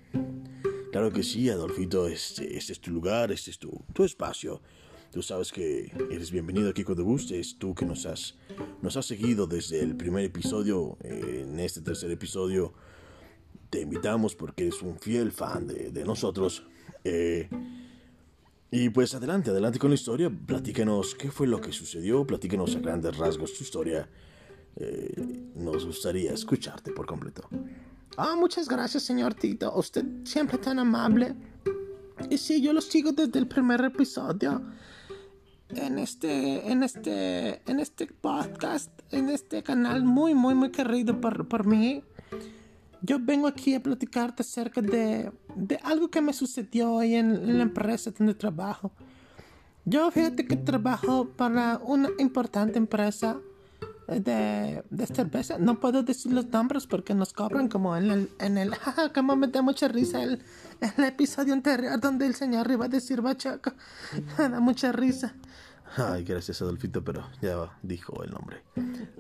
Claro 0.92 1.12
que 1.12 1.24
sí, 1.24 1.50
Adolfito, 1.50 2.08
este, 2.08 2.58
este 2.58 2.74
es 2.74 2.80
tu 2.80 2.92
lugar, 2.92 3.32
este 3.32 3.52
es 3.52 3.60
tu, 3.60 3.84
tu 3.94 4.04
espacio. 4.04 4.62
Tú 5.12 5.24
sabes 5.24 5.52
que 5.52 5.92
eres 6.12 6.30
bienvenido 6.30 6.70
aquí 6.70 6.84
cuando 6.84 7.04
gustes. 7.04 7.58
Tú 7.58 7.74
que 7.74 7.84
nos 7.84 8.06
has, 8.06 8.36
nos 8.84 8.96
has 8.96 9.08
seguido 9.08 9.48
desde 9.48 9.82
el 9.82 9.96
primer 9.96 10.24
episodio, 10.24 10.98
en 11.02 11.60
este 11.60 11.82
tercer 11.82 12.12
episodio, 12.12 12.74
te 13.72 13.82
invitamos 13.82 14.36
porque 14.36 14.68
eres 14.68 14.84
un 14.84 15.00
fiel 15.00 15.32
fan 15.32 15.66
de, 15.66 15.90
de 15.90 16.06
nosotros. 16.06 16.64
Eh, 17.04 17.50
y 18.70 18.90
pues 18.90 19.16
adelante, 19.16 19.50
adelante 19.50 19.80
con 19.80 19.90
la 19.90 19.96
historia. 19.96 20.30
Platícanos 20.30 21.16
qué 21.16 21.32
fue 21.32 21.48
lo 21.48 21.60
que 21.60 21.72
sucedió. 21.72 22.28
Platícanos 22.28 22.76
a 22.76 22.80
grandes 22.80 23.18
rasgos 23.18 23.54
tu 23.54 23.64
historia. 23.64 24.08
Eh, 24.76 25.50
nos 25.56 25.88
gustaría 25.88 26.34
escucharte 26.34 26.92
por 26.92 27.08
completo. 27.08 27.50
Ah, 28.16 28.36
muchas 28.38 28.70
gracias, 28.70 29.02
señor 29.02 29.34
Tito. 29.34 29.74
Usted 29.76 30.06
siempre 30.24 30.60
tan 30.60 30.78
amable. 30.78 31.34
Y 32.30 32.38
sí, 32.38 32.62
yo 32.62 32.74
lo 32.74 32.82
sigo 32.82 33.12
desde 33.12 33.40
el 33.40 33.48
primer 33.48 33.84
episodio 33.84 34.62
en 35.76 36.00
este, 36.00 36.72
en 36.72 36.84
este, 36.84 37.62
en 37.70 37.80
este 37.80 38.08
podcast, 38.08 38.92
en 39.12 39.30
este 39.30 39.64
canal 39.64 40.04
muy, 40.04 40.34
muy, 40.34 40.56
muy 40.56 40.72
querido 40.72 41.20
por, 41.22 41.48
por 41.48 41.66
mí. 41.66 42.04
Yo 43.02 43.18
vengo 43.20 43.48
aquí 43.48 43.76
a 43.76 43.82
platicarte 43.82 44.42
acerca 44.42 44.82
de, 44.82 45.32
de 45.56 45.80
algo 45.84 46.10
que 46.10 46.22
me 46.22 46.34
sucedió 46.34 46.94
hoy 46.94 47.16
en, 47.16 47.58
la 47.58 47.64
empresa 47.64 48.12
donde 48.18 48.34
trabajo. 48.34 48.92
Yo 49.86 50.12
fíjate 50.12 50.46
que 50.46 50.58
trabajo 50.58 51.30
para 51.30 51.80
una 51.84 52.10
importante 52.20 52.78
empresa 52.78 53.40
de, 54.08 54.84
de 54.90 55.08
cerveza. 55.08 55.58
No 55.58 55.80
puedo 55.80 56.04
decir 56.04 56.34
los 56.34 56.48
nombres 56.48 56.88
porque 56.88 57.14
nos 57.14 57.32
cobran 57.32 57.70
como 57.70 57.96
en 57.96 58.12
el, 58.12 58.30
en 58.40 58.58
el, 58.58 58.74
como 59.16 59.36
me 59.36 59.48
da 59.48 59.62
mucha 59.62 59.88
risa 59.88 60.22
el, 60.22 60.44
el 60.82 61.04
episodio 61.06 61.54
anterior 61.54 62.00
donde 62.00 62.26
el 62.26 62.36
señor 62.36 62.70
iba 62.70 62.86
a 62.86 62.90
decir 62.90 63.22
bachaco. 63.22 63.72
Me 64.38 64.50
da 64.50 64.60
mucha 64.60 64.92
risa. 64.92 65.36
Ay, 65.98 66.24
gracias 66.24 66.62
Adolfito, 66.62 67.04
pero 67.04 67.28
ya 67.42 67.78
dijo 67.82 68.24
el 68.24 68.32
nombre. 68.32 68.64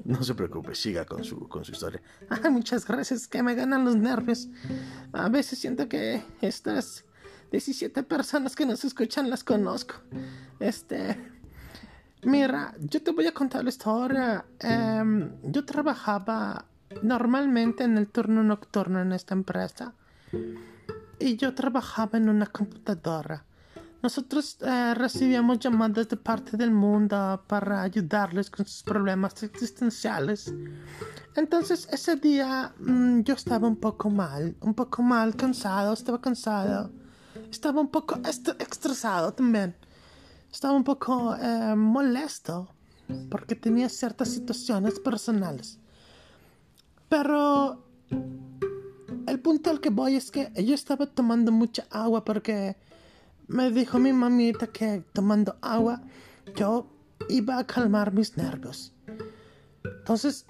No 0.05 0.23
se 0.23 0.35
preocupe, 0.35 0.75
siga 0.75 1.05
con 1.05 1.23
su, 1.23 1.47
con 1.47 1.65
su 1.65 1.71
historia. 1.71 2.01
Ay, 2.29 2.51
muchas 2.51 2.85
gracias, 2.85 3.27
que 3.27 3.41
me 3.43 3.55
ganan 3.55 3.85
los 3.85 3.95
nervios. 3.95 4.47
A 5.13 5.29
veces 5.29 5.59
siento 5.59 5.88
que 5.89 6.23
estas 6.41 7.05
17 7.51 8.03
personas 8.03 8.55
que 8.55 8.65
nos 8.65 8.83
escuchan 8.85 9.29
las 9.29 9.43
conozco. 9.43 9.95
Este... 10.59 11.17
Mira, 12.23 12.73
yo 12.79 13.01
te 13.01 13.11
voy 13.11 13.27
a 13.27 13.33
contar 13.33 13.63
la 13.63 13.69
historia. 13.69 14.45
Em, 14.59 15.31
yo 15.43 15.63
trabajaba 15.63 16.65
normalmente 17.01 17.86
en 17.86 17.97
el 17.97 18.08
turno 18.08 18.43
nocturno 18.43 18.99
en 18.99 19.13
esta 19.13 19.34
empresa. 19.34 19.93
Y 21.17 21.38
yo 21.38 21.55
trabajaba 21.55 22.17
en 22.17 22.27
una 22.27 22.47
computadora. 22.47 23.45
Nosotros 24.01 24.57
eh, 24.62 24.93
recibíamos 24.93 25.59
llamadas 25.59 26.07
de 26.07 26.15
parte 26.15 26.55
del 26.55 26.71
mundo 26.71 27.43
para 27.47 27.81
ayudarles 27.81 28.49
con 28.49 28.65
sus 28.65 28.81
problemas 28.83 29.43
existenciales. 29.43 30.53
Entonces 31.35 31.88
ese 31.91 32.15
día 32.15 32.73
mm, 32.79 33.21
yo 33.21 33.33
estaba 33.33 33.67
un 33.67 33.75
poco 33.75 34.09
mal, 34.09 34.55
un 34.62 34.73
poco 34.73 35.01
mal, 35.03 35.35
cansado, 35.35 35.93
estaba 35.93 36.21
cansado. 36.21 36.91
Estaba 37.51 37.81
un 37.81 37.89
poco 37.89 38.19
estresado 38.25 39.33
también. 39.33 39.75
Estaba 40.51 40.73
un 40.73 40.83
poco 40.83 41.35
eh, 41.35 41.75
molesto 41.75 42.69
porque 43.29 43.55
tenía 43.55 43.89
ciertas 43.89 44.29
situaciones 44.29 44.99
personales. 44.99 45.79
Pero 47.09 47.83
el 49.27 49.39
punto 49.41 49.69
al 49.69 49.81
que 49.81 49.89
voy 49.89 50.15
es 50.15 50.31
que 50.31 50.51
yo 50.63 50.73
estaba 50.73 51.05
tomando 51.07 51.51
mucha 51.51 51.85
agua 51.89 52.23
porque 52.23 52.77
me 53.49 53.71
dijo 53.71 53.97
mi 53.97 54.13
mamita 54.13 54.67
que 54.67 55.03
tomando 55.12 55.57
agua 55.62 56.01
yo 56.55 56.88
iba 57.29 57.57
a 57.57 57.65
calmar 57.65 58.13
mis 58.13 58.38
nervios. 58.38 58.93
Entonces, 59.83 60.45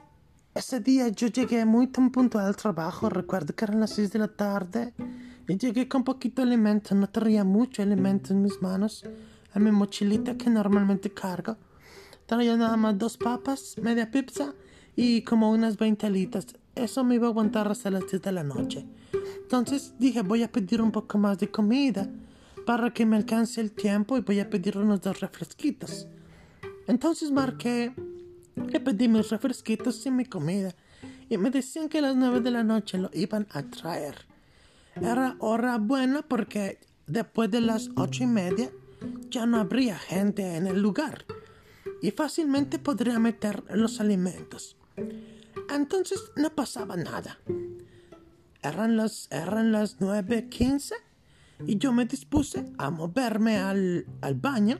ese 0.54 0.82
día 0.82 1.08
yo 1.08 1.28
llegué 1.28 1.64
muy 1.66 1.88
tan 1.88 2.12
puntual 2.12 2.46
al 2.46 2.56
trabajo, 2.56 3.10
recuerdo 3.10 3.56
que 3.56 3.66
eran 3.66 3.80
las 3.80 3.92
6 3.92 4.12
de 4.12 4.20
la 4.20 4.28
tarde, 4.28 4.94
y 5.48 5.58
llegué 5.58 5.88
con 5.88 6.04
poquito 6.04 6.42
alimento, 6.42 6.94
no 6.94 7.10
traía 7.10 7.44
mucho 7.44 7.82
alimento 7.82 8.34
en 8.34 8.42
mis 8.42 8.62
manos, 8.62 9.06
en 9.56 9.64
mi 9.64 9.72
mochilita 9.72 10.38
que 10.38 10.50
normalmente 10.50 11.10
cargo. 11.10 11.56
Traía 12.26 12.56
nada 12.58 12.76
más 12.76 12.98
dos 12.98 13.18
papas, 13.18 13.76
media 13.82 14.12
pizza 14.12 14.54
y 14.96 15.24
como 15.24 15.52
unas 15.52 15.78
20 15.78 16.06
alitas. 16.06 16.48
Eso 16.76 17.04
me 17.04 17.16
iba 17.16 17.28
a 17.28 17.30
aguantar 17.32 17.68
hasta 17.72 17.90
las 17.90 18.08
10 18.08 18.22
de 18.22 18.32
la 18.32 18.44
noche. 18.44 18.86
Entonces 19.42 19.94
dije, 19.98 20.22
voy 20.22 20.44
a 20.44 20.52
pedir 20.52 20.82
un 20.82 20.92
poco 20.92 21.18
más 21.18 21.40
de 21.40 21.50
comida 21.50 22.08
para 22.70 22.94
que 22.94 23.04
me 23.04 23.18
alcance 23.18 23.60
el 23.62 23.72
tiempo 23.72 24.16
y 24.16 24.22
voy 24.22 24.40
a 24.40 24.48
pedir 24.48 24.78
unos 24.78 25.02
dos 25.02 25.22
refresquitos. 25.22 26.06
Entonces 26.86 27.32
marqué 27.32 27.96
y 28.56 28.78
pedí 28.78 29.08
mis 29.08 29.28
refresquitos 29.32 30.06
y 30.06 30.12
mi 30.12 30.26
comida 30.26 30.76
y 31.30 31.40
me 31.40 31.50
decían 31.50 31.90
que 31.90 31.98
a 31.98 32.02
las 32.04 32.16
nueve 32.16 32.42
de 32.42 32.52
la 32.52 32.64
noche 32.64 33.00
lo 33.00 33.10
iban 33.12 33.48
a 33.50 33.64
traer. 33.64 34.28
Era 34.94 35.36
hora 35.40 35.80
buena 35.80 36.22
porque 36.22 36.78
después 37.08 37.50
de 37.50 37.62
las 37.62 37.90
ocho 37.96 38.24
y 38.24 38.28
media 38.28 38.70
ya 39.32 39.48
no 39.48 39.58
habría 39.58 39.98
gente 39.98 40.56
en 40.56 40.68
el 40.68 40.80
lugar 40.80 41.26
y 42.04 42.12
fácilmente 42.12 42.78
podría 42.78 43.18
meter 43.18 43.64
los 43.74 44.00
alimentos. 44.00 44.78
Entonces 45.74 46.22
no 46.36 46.52
pasaba 46.52 46.98
nada. 46.98 47.40
Eran 48.62 48.96
las, 48.96 49.28
eran 49.32 49.72
las 49.72 49.96
nueve 50.00 50.50
quince 50.50 51.09
y 51.66 51.78
yo 51.78 51.92
me 51.92 52.06
dispuse 52.06 52.66
a 52.78 52.90
moverme 52.90 53.58
al, 53.58 54.06
al 54.22 54.36
baño 54.36 54.80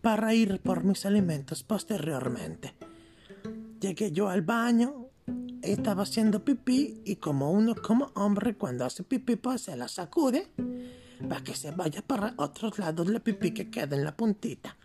para 0.00 0.34
ir 0.34 0.60
por 0.60 0.84
mis 0.84 1.04
alimentos 1.06 1.62
posteriormente. 1.62 2.74
Llegué 3.80 4.12
yo 4.12 4.28
al 4.28 4.42
baño, 4.42 5.08
estaba 5.62 6.02
haciendo 6.02 6.44
pipí 6.44 7.02
y 7.04 7.16
como 7.16 7.50
uno 7.50 7.74
como 7.74 8.10
hombre 8.14 8.56
cuando 8.56 8.84
hace 8.84 9.02
pipí 9.02 9.36
pues 9.36 9.62
se 9.62 9.76
la 9.76 9.88
sacude 9.88 10.48
para 11.28 11.42
que 11.42 11.54
se 11.54 11.70
vaya 11.70 12.02
para 12.02 12.34
otros 12.36 12.78
lados 12.78 13.08
la 13.08 13.20
pipí 13.20 13.52
que 13.52 13.70
queda 13.70 13.96
en 13.96 14.04
la 14.04 14.16
puntita. 14.16 14.76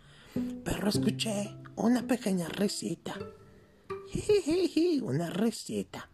Pero 0.64 0.88
escuché 0.88 1.56
una 1.76 2.06
pequeña 2.06 2.48
risita. 2.48 3.16
una 5.02 5.30
risita. 5.30 6.10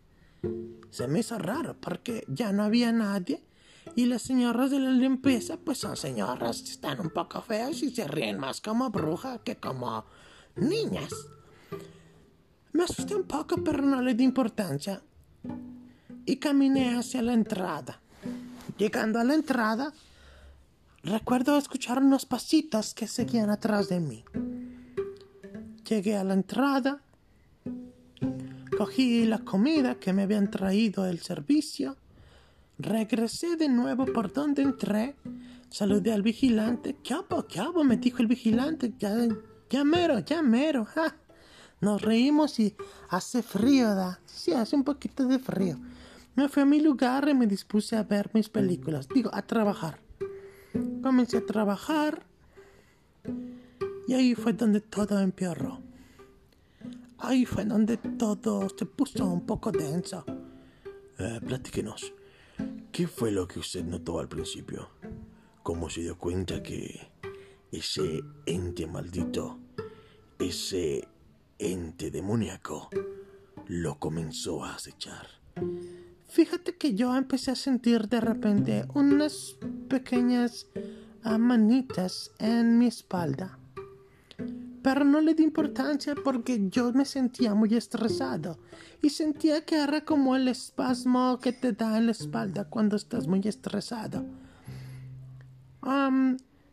Se 0.90 1.08
me 1.08 1.20
hizo 1.20 1.38
raro 1.38 1.76
porque 1.80 2.24
ya 2.28 2.52
no 2.52 2.62
había 2.62 2.92
nadie 2.92 3.42
y 3.94 4.06
las 4.06 4.22
señoras 4.22 4.70
de 4.70 4.80
la 4.80 4.90
limpieza, 4.90 5.56
pues 5.56 5.78
son 5.78 5.96
señoras, 5.96 6.62
están 6.62 7.00
un 7.00 7.10
poco 7.10 7.42
feas 7.42 7.82
y 7.82 7.94
se 7.94 8.06
ríen 8.06 8.38
más 8.38 8.60
como 8.60 8.90
bruja 8.90 9.38
que 9.38 9.56
como 9.56 10.04
niñas. 10.56 11.12
Me 12.72 12.84
asusté 12.84 13.14
un 13.14 13.24
poco, 13.24 13.62
pero 13.62 13.82
no 13.82 14.00
le 14.00 14.14
di 14.14 14.24
importancia. 14.24 15.02
Y 16.24 16.36
caminé 16.36 16.96
hacia 16.96 17.20
la 17.20 17.34
entrada. 17.34 18.00
Llegando 18.78 19.18
a 19.18 19.24
la 19.24 19.34
entrada, 19.34 19.92
recuerdo 21.02 21.58
escuchar 21.58 21.98
unos 22.02 22.24
pasitos 22.24 22.94
que 22.94 23.06
seguían 23.06 23.50
atrás 23.50 23.88
de 23.88 24.00
mí. 24.00 24.24
Llegué 25.86 26.16
a 26.16 26.24
la 26.24 26.32
entrada, 26.32 27.02
cogí 28.78 29.26
la 29.26 29.38
comida 29.38 29.96
que 29.96 30.14
me 30.14 30.22
habían 30.22 30.50
traído 30.50 31.04
el 31.04 31.20
servicio 31.20 31.96
Regresé 32.82 33.54
de 33.56 33.68
nuevo 33.68 34.06
por 34.06 34.32
donde 34.32 34.62
entré. 34.62 35.14
Saludé 35.70 36.12
al 36.12 36.22
vigilante. 36.22 36.96
¿Qué 37.02 37.14
hago? 37.14 37.46
¿Qué 37.46 37.60
hago? 37.60 37.84
Me 37.84 37.96
dijo 37.96 38.18
el 38.18 38.26
vigilante. 38.26 38.92
Ya, 38.98 39.16
ya 39.70 39.84
mero, 39.84 40.18
ya 40.18 40.42
mero. 40.42 40.86
Nos 41.80 42.02
reímos 42.02 42.58
y 42.58 42.74
hace 43.08 43.42
frío, 43.42 43.94
¿da? 43.94 44.20
Sí, 44.26 44.52
hace 44.52 44.74
un 44.74 44.82
poquito 44.82 45.26
de 45.26 45.38
frío. 45.38 45.78
Me 46.34 46.48
fui 46.48 46.62
a 46.62 46.66
mi 46.66 46.80
lugar 46.80 47.28
y 47.28 47.34
me 47.34 47.46
dispuse 47.46 47.96
a 47.96 48.02
ver 48.02 48.30
mis 48.34 48.48
películas. 48.48 49.08
Digo, 49.08 49.30
a 49.32 49.42
trabajar. 49.42 50.00
Comencé 51.02 51.38
a 51.38 51.46
trabajar. 51.46 52.26
Y 54.08 54.14
ahí 54.14 54.34
fue 54.34 54.54
donde 54.54 54.80
todo 54.80 55.20
empeoró. 55.20 55.80
Ahí 57.18 57.46
fue 57.46 57.64
donde 57.64 57.96
todo 57.96 58.68
se 58.76 58.86
puso 58.86 59.24
un 59.24 59.46
poco 59.46 59.70
denso. 59.70 60.24
Eh, 61.18 61.40
platíquenos, 61.46 62.12
¿qué 62.90 63.06
fue 63.06 63.30
lo 63.30 63.48
que 63.48 63.58
usted 63.58 63.84
notó 63.84 64.18
al 64.18 64.28
principio? 64.28 64.90
¿Cómo 65.62 65.88
se 65.88 66.02
dio 66.02 66.18
cuenta 66.18 66.62
que 66.62 67.10
ese 67.70 68.22
ente 68.46 68.86
maldito, 68.86 69.58
ese 70.38 71.08
ente 71.58 72.10
demoníaco, 72.10 72.90
lo 73.66 73.98
comenzó 73.98 74.64
a 74.64 74.74
acechar? 74.74 75.26
Fíjate 76.28 76.76
que 76.76 76.94
yo 76.94 77.14
empecé 77.14 77.50
a 77.50 77.56
sentir 77.56 78.08
de 78.08 78.20
repente 78.20 78.84
unas 78.94 79.56
pequeñas 79.88 80.66
manitas 81.24 82.32
en 82.38 82.78
mi 82.78 82.86
espalda 82.86 83.58
pero 84.82 85.04
no 85.04 85.20
le 85.20 85.34
di 85.34 85.44
importancia 85.44 86.14
porque 86.14 86.68
yo 86.68 86.92
me 86.92 87.04
sentía 87.04 87.54
muy 87.54 87.74
estresado 87.74 88.58
y 89.00 89.10
sentía 89.10 89.64
que 89.64 89.76
era 89.76 90.04
como 90.04 90.34
el 90.36 90.48
espasmo 90.48 91.38
que 91.40 91.52
te 91.52 91.72
da 91.72 91.98
en 91.98 92.06
la 92.06 92.12
espalda 92.12 92.64
cuando 92.64 92.96
estás 92.96 93.26
muy 93.26 93.40
estresado. 93.44 94.24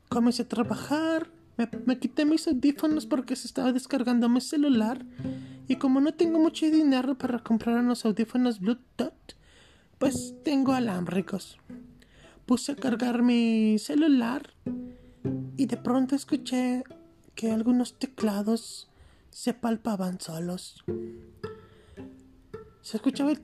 comencé 0.10 0.44
a 0.44 0.48
trabajar, 0.48 1.30
me, 1.58 1.70
me, 1.86 2.00
quité 2.00 2.26
mis 2.26 2.48
audífonos 2.48 3.06
porque 3.06 3.36
se 3.36 3.48
estaba 3.48 3.72
descargando 3.72 4.28
mi 4.30 4.42
celular 4.42 5.06
y 5.68 5.76
como 5.76 6.02
no 6.02 6.14
tengo 6.14 6.40
mucho 6.40 6.66
dinero 6.66 7.18
para 7.18 7.40
comprar 7.40 7.80
unos 7.80 8.06
audífonos 8.06 8.60
Bluetooth, 8.60 9.36
pues 10.00 10.34
tengo 10.44 10.74
alámbricos. 10.74 11.60
Puse 12.46 12.72
a 12.72 12.76
cargar 12.76 13.22
mi 13.22 13.78
celular 13.78 14.54
y 15.58 15.66
de 15.68 15.78
pronto 15.78 16.16
escuché 16.16 16.84
que 17.40 17.54
algunos 17.54 17.98
teclados 17.98 18.90
se 19.30 19.54
palpaban 19.54 20.20
solos. 20.20 20.84
Se 22.82 22.98
escuchaba 22.98 23.32
el 23.32 23.40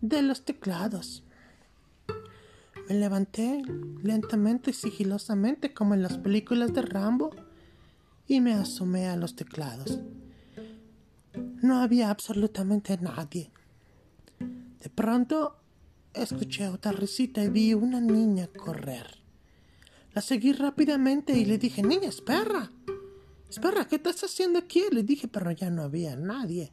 de 0.00 0.22
los 0.22 0.44
teclados. 0.44 1.24
Me 2.88 2.94
levanté 2.94 3.60
lentamente 4.04 4.70
y 4.70 4.74
sigilosamente 4.74 5.74
como 5.74 5.94
en 5.94 6.04
las 6.04 6.18
películas 6.18 6.72
de 6.72 6.82
Rambo 6.82 7.30
y 8.28 8.40
me 8.40 8.52
asomé 8.54 9.08
a 9.08 9.16
los 9.16 9.34
teclados. 9.34 9.98
No 11.62 11.80
había 11.80 12.10
absolutamente 12.10 12.96
nadie. 12.98 13.50
De 14.38 14.88
pronto 14.88 15.56
escuché 16.14 16.68
otra 16.68 16.92
risita 16.92 17.42
y 17.42 17.48
vi 17.48 17.74
una 17.74 18.00
niña 18.00 18.46
correr. 18.46 19.15
La 20.16 20.22
seguí 20.22 20.54
rápidamente 20.54 21.34
y 21.34 21.44
le 21.44 21.58
dije, 21.58 21.82
niña, 21.82 22.08
espera. 22.08 22.72
Espera, 23.50 23.86
¿qué 23.86 23.96
estás 23.96 24.24
haciendo 24.24 24.58
aquí? 24.58 24.82
Le 24.90 25.02
dije, 25.02 25.28
pero 25.28 25.50
ya 25.50 25.68
no 25.68 25.82
había 25.82 26.16
nadie. 26.16 26.72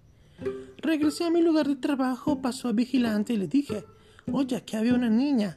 Regresé 0.77 1.25
a 1.25 1.29
mi 1.29 1.41
lugar 1.41 1.67
de 1.67 1.75
trabajo, 1.75 2.41
pasó 2.41 2.69
al 2.69 2.75
vigilante 2.75 3.33
y 3.33 3.35
le 3.35 3.47
dije, 3.49 3.83
oye, 4.31 4.55
aquí 4.55 4.77
había 4.77 4.93
una 4.93 5.09
niña. 5.09 5.55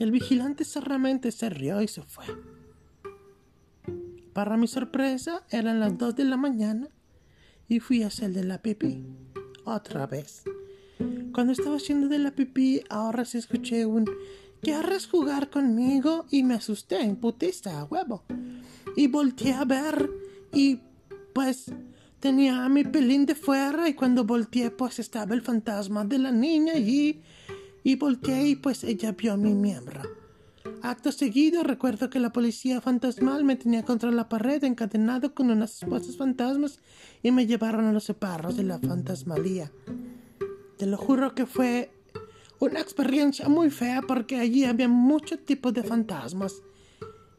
el 0.00 0.10
vigilante 0.10 0.64
cerramente 0.64 1.30
se 1.30 1.50
rió 1.50 1.80
y 1.80 1.86
se 1.86 2.02
fue. 2.02 2.24
Para 4.32 4.56
mi 4.56 4.66
sorpresa, 4.66 5.44
eran 5.50 5.78
las 5.78 5.96
dos 5.96 6.16
de 6.16 6.24
la 6.24 6.36
mañana 6.36 6.88
y 7.68 7.78
fui 7.78 8.02
a 8.02 8.08
hacer 8.08 8.32
de 8.32 8.42
la 8.42 8.60
pipí. 8.60 9.04
Otra 9.64 10.08
vez. 10.08 10.42
Cuando 11.32 11.52
estaba 11.52 11.76
haciendo 11.76 12.08
de 12.08 12.18
la 12.18 12.32
pipí, 12.32 12.82
ahora 12.88 13.24
se 13.24 13.38
escuché 13.38 13.86
un 13.86 14.04
¿Quieres 14.60 15.06
jugar 15.06 15.48
conmigo? 15.48 16.26
Y 16.30 16.42
me 16.42 16.54
asusté, 16.54 17.00
en 17.00 17.16
putista, 17.16 17.80
a 17.80 17.84
huevo. 17.84 18.24
Y 18.96 19.06
volteé 19.06 19.54
a 19.54 19.64
ver 19.64 20.10
y 20.52 20.80
pues 21.32 21.72
tenía 22.18 22.68
mi 22.68 22.84
pelín 22.84 23.24
de 23.24 23.34
fuera 23.34 23.88
y 23.88 23.94
cuando 23.94 24.24
volteé 24.24 24.70
pues 24.70 24.98
estaba 24.98 25.34
el 25.34 25.42
fantasma 25.42 26.04
de 26.04 26.18
la 26.18 26.30
niña 26.30 26.76
y, 26.76 27.22
y 27.82 27.96
volteé 27.96 28.48
y 28.48 28.56
pues 28.56 28.84
ella 28.84 29.12
vio 29.12 29.36
mi 29.36 29.54
miembro. 29.54 30.02
Acto 30.82 31.12
seguido 31.12 31.62
recuerdo 31.62 32.10
que 32.10 32.20
la 32.20 32.32
policía 32.32 32.80
fantasmal 32.80 33.44
me 33.44 33.56
tenía 33.56 33.84
contra 33.84 34.10
la 34.10 34.28
pared 34.28 34.62
encadenado 34.64 35.34
con 35.34 35.50
unas 35.50 35.82
esposas 35.82 36.16
fantasmas 36.16 36.80
y 37.22 37.30
me 37.30 37.46
llevaron 37.46 37.86
a 37.86 37.92
los 37.92 38.04
separos 38.04 38.56
de 38.56 38.64
la 38.64 38.78
fantasmalía. 38.78 39.70
Te 40.76 40.86
lo 40.86 40.96
juro 40.96 41.34
que 41.34 41.46
fue 41.46 41.90
una 42.60 42.80
experiencia 42.80 43.48
muy 43.48 43.70
fea 43.70 44.02
porque 44.06 44.36
allí 44.36 44.64
había 44.64 44.88
muchos 44.88 45.44
tipos 45.44 45.72
de 45.74 45.82
fantasmas. 45.82 46.62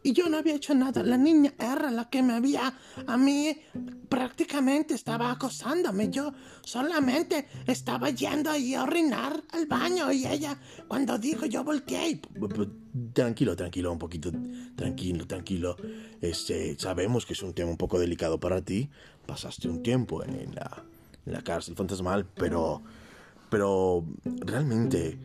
Y 0.04 0.14
yo 0.14 0.28
no 0.30 0.38
había 0.38 0.56
hecho 0.56 0.74
nada. 0.74 1.04
La 1.04 1.16
niña 1.16 1.54
era 1.60 1.92
la 1.92 2.10
que 2.10 2.24
me 2.24 2.34
había, 2.34 2.74
a 3.06 3.18
mí 3.18 3.56
prácticamente 4.10 4.96
estaba 4.96 5.30
acosándome. 5.30 6.10
Yo 6.10 6.34
solamente 6.64 7.48
estaba 7.68 8.10
yendo 8.10 8.50
ahí 8.50 8.74
a 8.74 8.82
orinar 8.82 9.44
al 9.52 9.68
baño 9.68 10.12
y 10.12 10.26
ella, 10.26 10.58
cuando 10.88 11.20
dijo, 11.20 11.46
yo 11.46 11.64
volteé. 11.64 12.20
Tranquilo, 13.14 13.56
tranquilo, 13.56 13.92
un 13.92 14.00
poquito, 14.00 14.32
tranquilo, 14.76 15.28
tranquilo. 15.28 15.76
Este, 16.20 16.76
sabemos 16.80 17.28
que 17.28 17.34
es 17.34 17.44
un 17.44 17.54
tema 17.54 17.70
un 17.70 17.78
poco 17.78 18.00
delicado 18.00 18.40
para 18.40 18.60
ti. 18.64 18.90
Pasaste 19.28 19.70
un 19.70 19.84
tiempo 19.84 20.24
en 20.24 20.56
la, 20.56 20.84
en 21.28 21.34
la 21.34 21.44
cárcel 21.44 21.76
fantasmal, 21.76 22.26
pero 22.26 22.82
pero 23.52 24.06
realmente, 24.24 25.20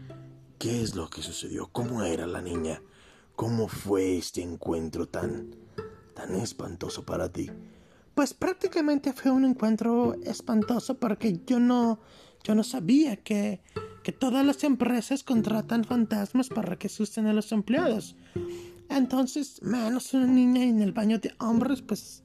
¿qué 0.59 0.83
es 0.83 0.97
lo 0.97 1.09
que 1.09 1.23
sucedió? 1.23 1.69
¿Cómo 1.71 2.03
era 2.03 2.27
la 2.27 2.43
niña? 2.43 2.83
¿Cómo 3.37 3.69
fue 3.69 4.19
este 4.19 4.43
encuentro 4.43 5.07
tan 5.07 5.55
tan 6.12 6.35
espantoso 6.35 7.05
para 7.05 7.31
ti? 7.31 7.49
Pues 8.17 8.35
prácticamente 8.35 9.12
fue 9.12 9.31
un 9.31 9.45
encuentro 9.45 10.17
espantoso 10.25 10.99
porque 10.99 11.41
yo 11.47 11.61
no 11.61 12.01
yo 12.43 12.57
no 12.57 12.65
sabía 12.65 13.17
que 13.17 13.62
que 14.03 14.11
todas 14.11 14.45
las 14.45 14.65
empresas 14.65 15.23
contratan 15.23 15.85
fantasmas 15.85 16.49
para 16.49 16.77
que 16.77 16.89
asusten 16.89 17.29
a 17.29 17.33
los 17.33 17.53
empleados. 17.53 18.17
Entonces, 18.89 19.62
menos 19.62 20.15
una 20.15 20.27
niña 20.27 20.65
en 20.65 20.81
el 20.81 20.93
baño 20.93 21.21
de 21.21 21.33
hombres, 21.39 21.81
pues 21.83 22.23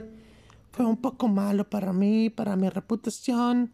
fue 0.72 0.86
un 0.86 0.98
poco 0.98 1.28
malo 1.28 1.70
para 1.70 1.94
mí, 1.94 2.32
para 2.32 2.56
mi 2.56 2.70
reputación. 2.70 3.72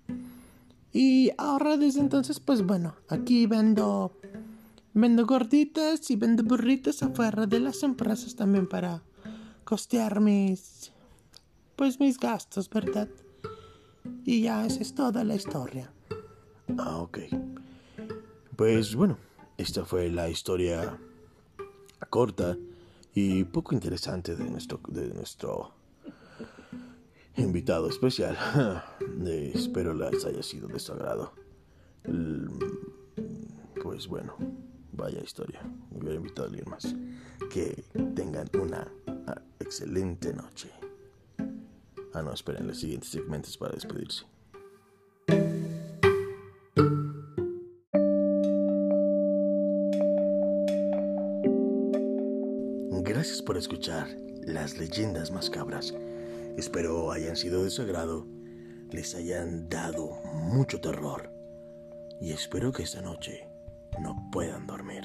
Y 0.99 1.31
ahora 1.37 1.77
desde 1.77 1.99
entonces, 1.99 2.39
pues 2.39 2.63
bueno, 2.63 2.95
aquí 3.07 3.45
vendo, 3.45 4.13
vendo 4.95 5.27
gorditas 5.27 6.09
y 6.09 6.15
vendo 6.15 6.41
burritos 6.41 7.03
afuera 7.03 7.45
de 7.45 7.59
las 7.59 7.83
empresas 7.83 8.35
también 8.35 8.65
para 8.65 9.03
costear 9.63 10.19
mis, 10.21 10.91
pues 11.75 11.99
mis 11.99 12.19
gastos, 12.19 12.67
¿verdad? 12.67 13.07
Y 14.25 14.41
ya 14.41 14.65
esa 14.65 14.81
es 14.81 14.95
toda 14.95 15.23
la 15.23 15.35
historia. 15.35 15.93
Ah, 16.79 16.97
ok. 16.97 17.19
Pues 18.55 18.95
bueno, 18.95 19.19
esta 19.55 19.85
fue 19.85 20.09
la 20.09 20.31
historia 20.31 20.97
corta 22.09 22.57
y 23.13 23.43
poco 23.43 23.75
interesante 23.75 24.35
de 24.35 24.49
nuestro, 24.49 24.79
de 24.87 25.13
nuestro 25.13 25.75
invitado 27.37 27.89
especial. 27.89 28.37
espero 29.53 29.93
les 29.93 30.25
haya 30.25 30.43
sido 30.43 30.67
de 30.67 30.79
su 30.79 30.91
agrado. 30.91 31.33
Pues 33.81 34.07
bueno, 34.07 34.35
vaya 34.91 35.21
historia. 35.21 35.61
Hubiera 35.91 36.15
invitado 36.15 36.47
a 36.47 36.49
alguien 36.49 36.69
más. 36.69 36.95
Que 37.51 37.83
tengan 38.15 38.49
una 38.59 38.91
ah, 39.27 39.41
excelente 39.59 40.33
noche. 40.33 40.69
Ah, 42.13 42.21
no, 42.21 42.33
esperen 42.33 42.67
los 42.67 42.79
siguientes 42.79 43.09
segmentos 43.09 43.57
para 43.57 43.73
despedirse. 43.73 44.25
Gracias 53.03 53.41
por 53.41 53.57
escuchar 53.57 54.07
las 54.45 54.77
leyendas 54.77 55.31
más 55.31 55.49
cabras 55.49 55.93
Espero 56.57 57.11
hayan 57.11 57.35
sido 57.35 57.63
de 57.63 57.69
su 57.69 57.85
les 58.89 59.13
hayan 59.13 59.69
dado 59.69 60.19
mucho 60.33 60.81
terror 60.81 61.31
y 62.19 62.31
espero 62.31 62.71
que 62.71 62.81
esta 62.81 62.99
noche 62.99 63.47
no 64.01 64.29
puedan 64.31 64.65
dormir. 64.65 65.03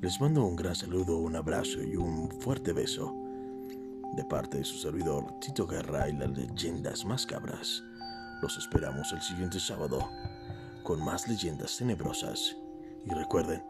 Les 0.00 0.18
mando 0.22 0.42
un 0.46 0.56
gran 0.56 0.74
saludo, 0.74 1.18
un 1.18 1.36
abrazo 1.36 1.82
y 1.82 1.96
un 1.96 2.30
fuerte 2.40 2.72
beso 2.72 3.14
de 4.16 4.24
parte 4.24 4.56
de 4.56 4.64
su 4.64 4.78
servidor 4.78 5.38
Tito 5.38 5.66
Guerra 5.66 6.08
y 6.08 6.14
las 6.14 6.30
leyendas 6.30 7.04
más 7.04 7.26
cabras. 7.26 7.82
Los 8.40 8.56
esperamos 8.56 9.12
el 9.12 9.20
siguiente 9.20 9.60
sábado 9.60 10.08
con 10.82 11.04
más 11.04 11.28
leyendas 11.28 11.76
tenebrosas. 11.76 12.56
Y 13.04 13.12
recuerden, 13.12 13.62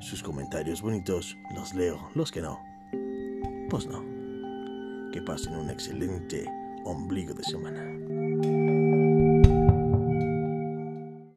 sus 0.00 0.22
comentarios 0.22 0.80
bonitos 0.80 1.36
los 1.54 1.74
leo, 1.74 2.08
los 2.14 2.32
que 2.32 2.40
no, 2.40 2.58
pues 3.68 3.86
no. 3.86 4.17
Que 5.18 5.24
pasen 5.24 5.56
un 5.56 5.68
excelente 5.68 6.44
ombligo 6.84 7.34
de 7.34 7.42
semana. 7.42 7.97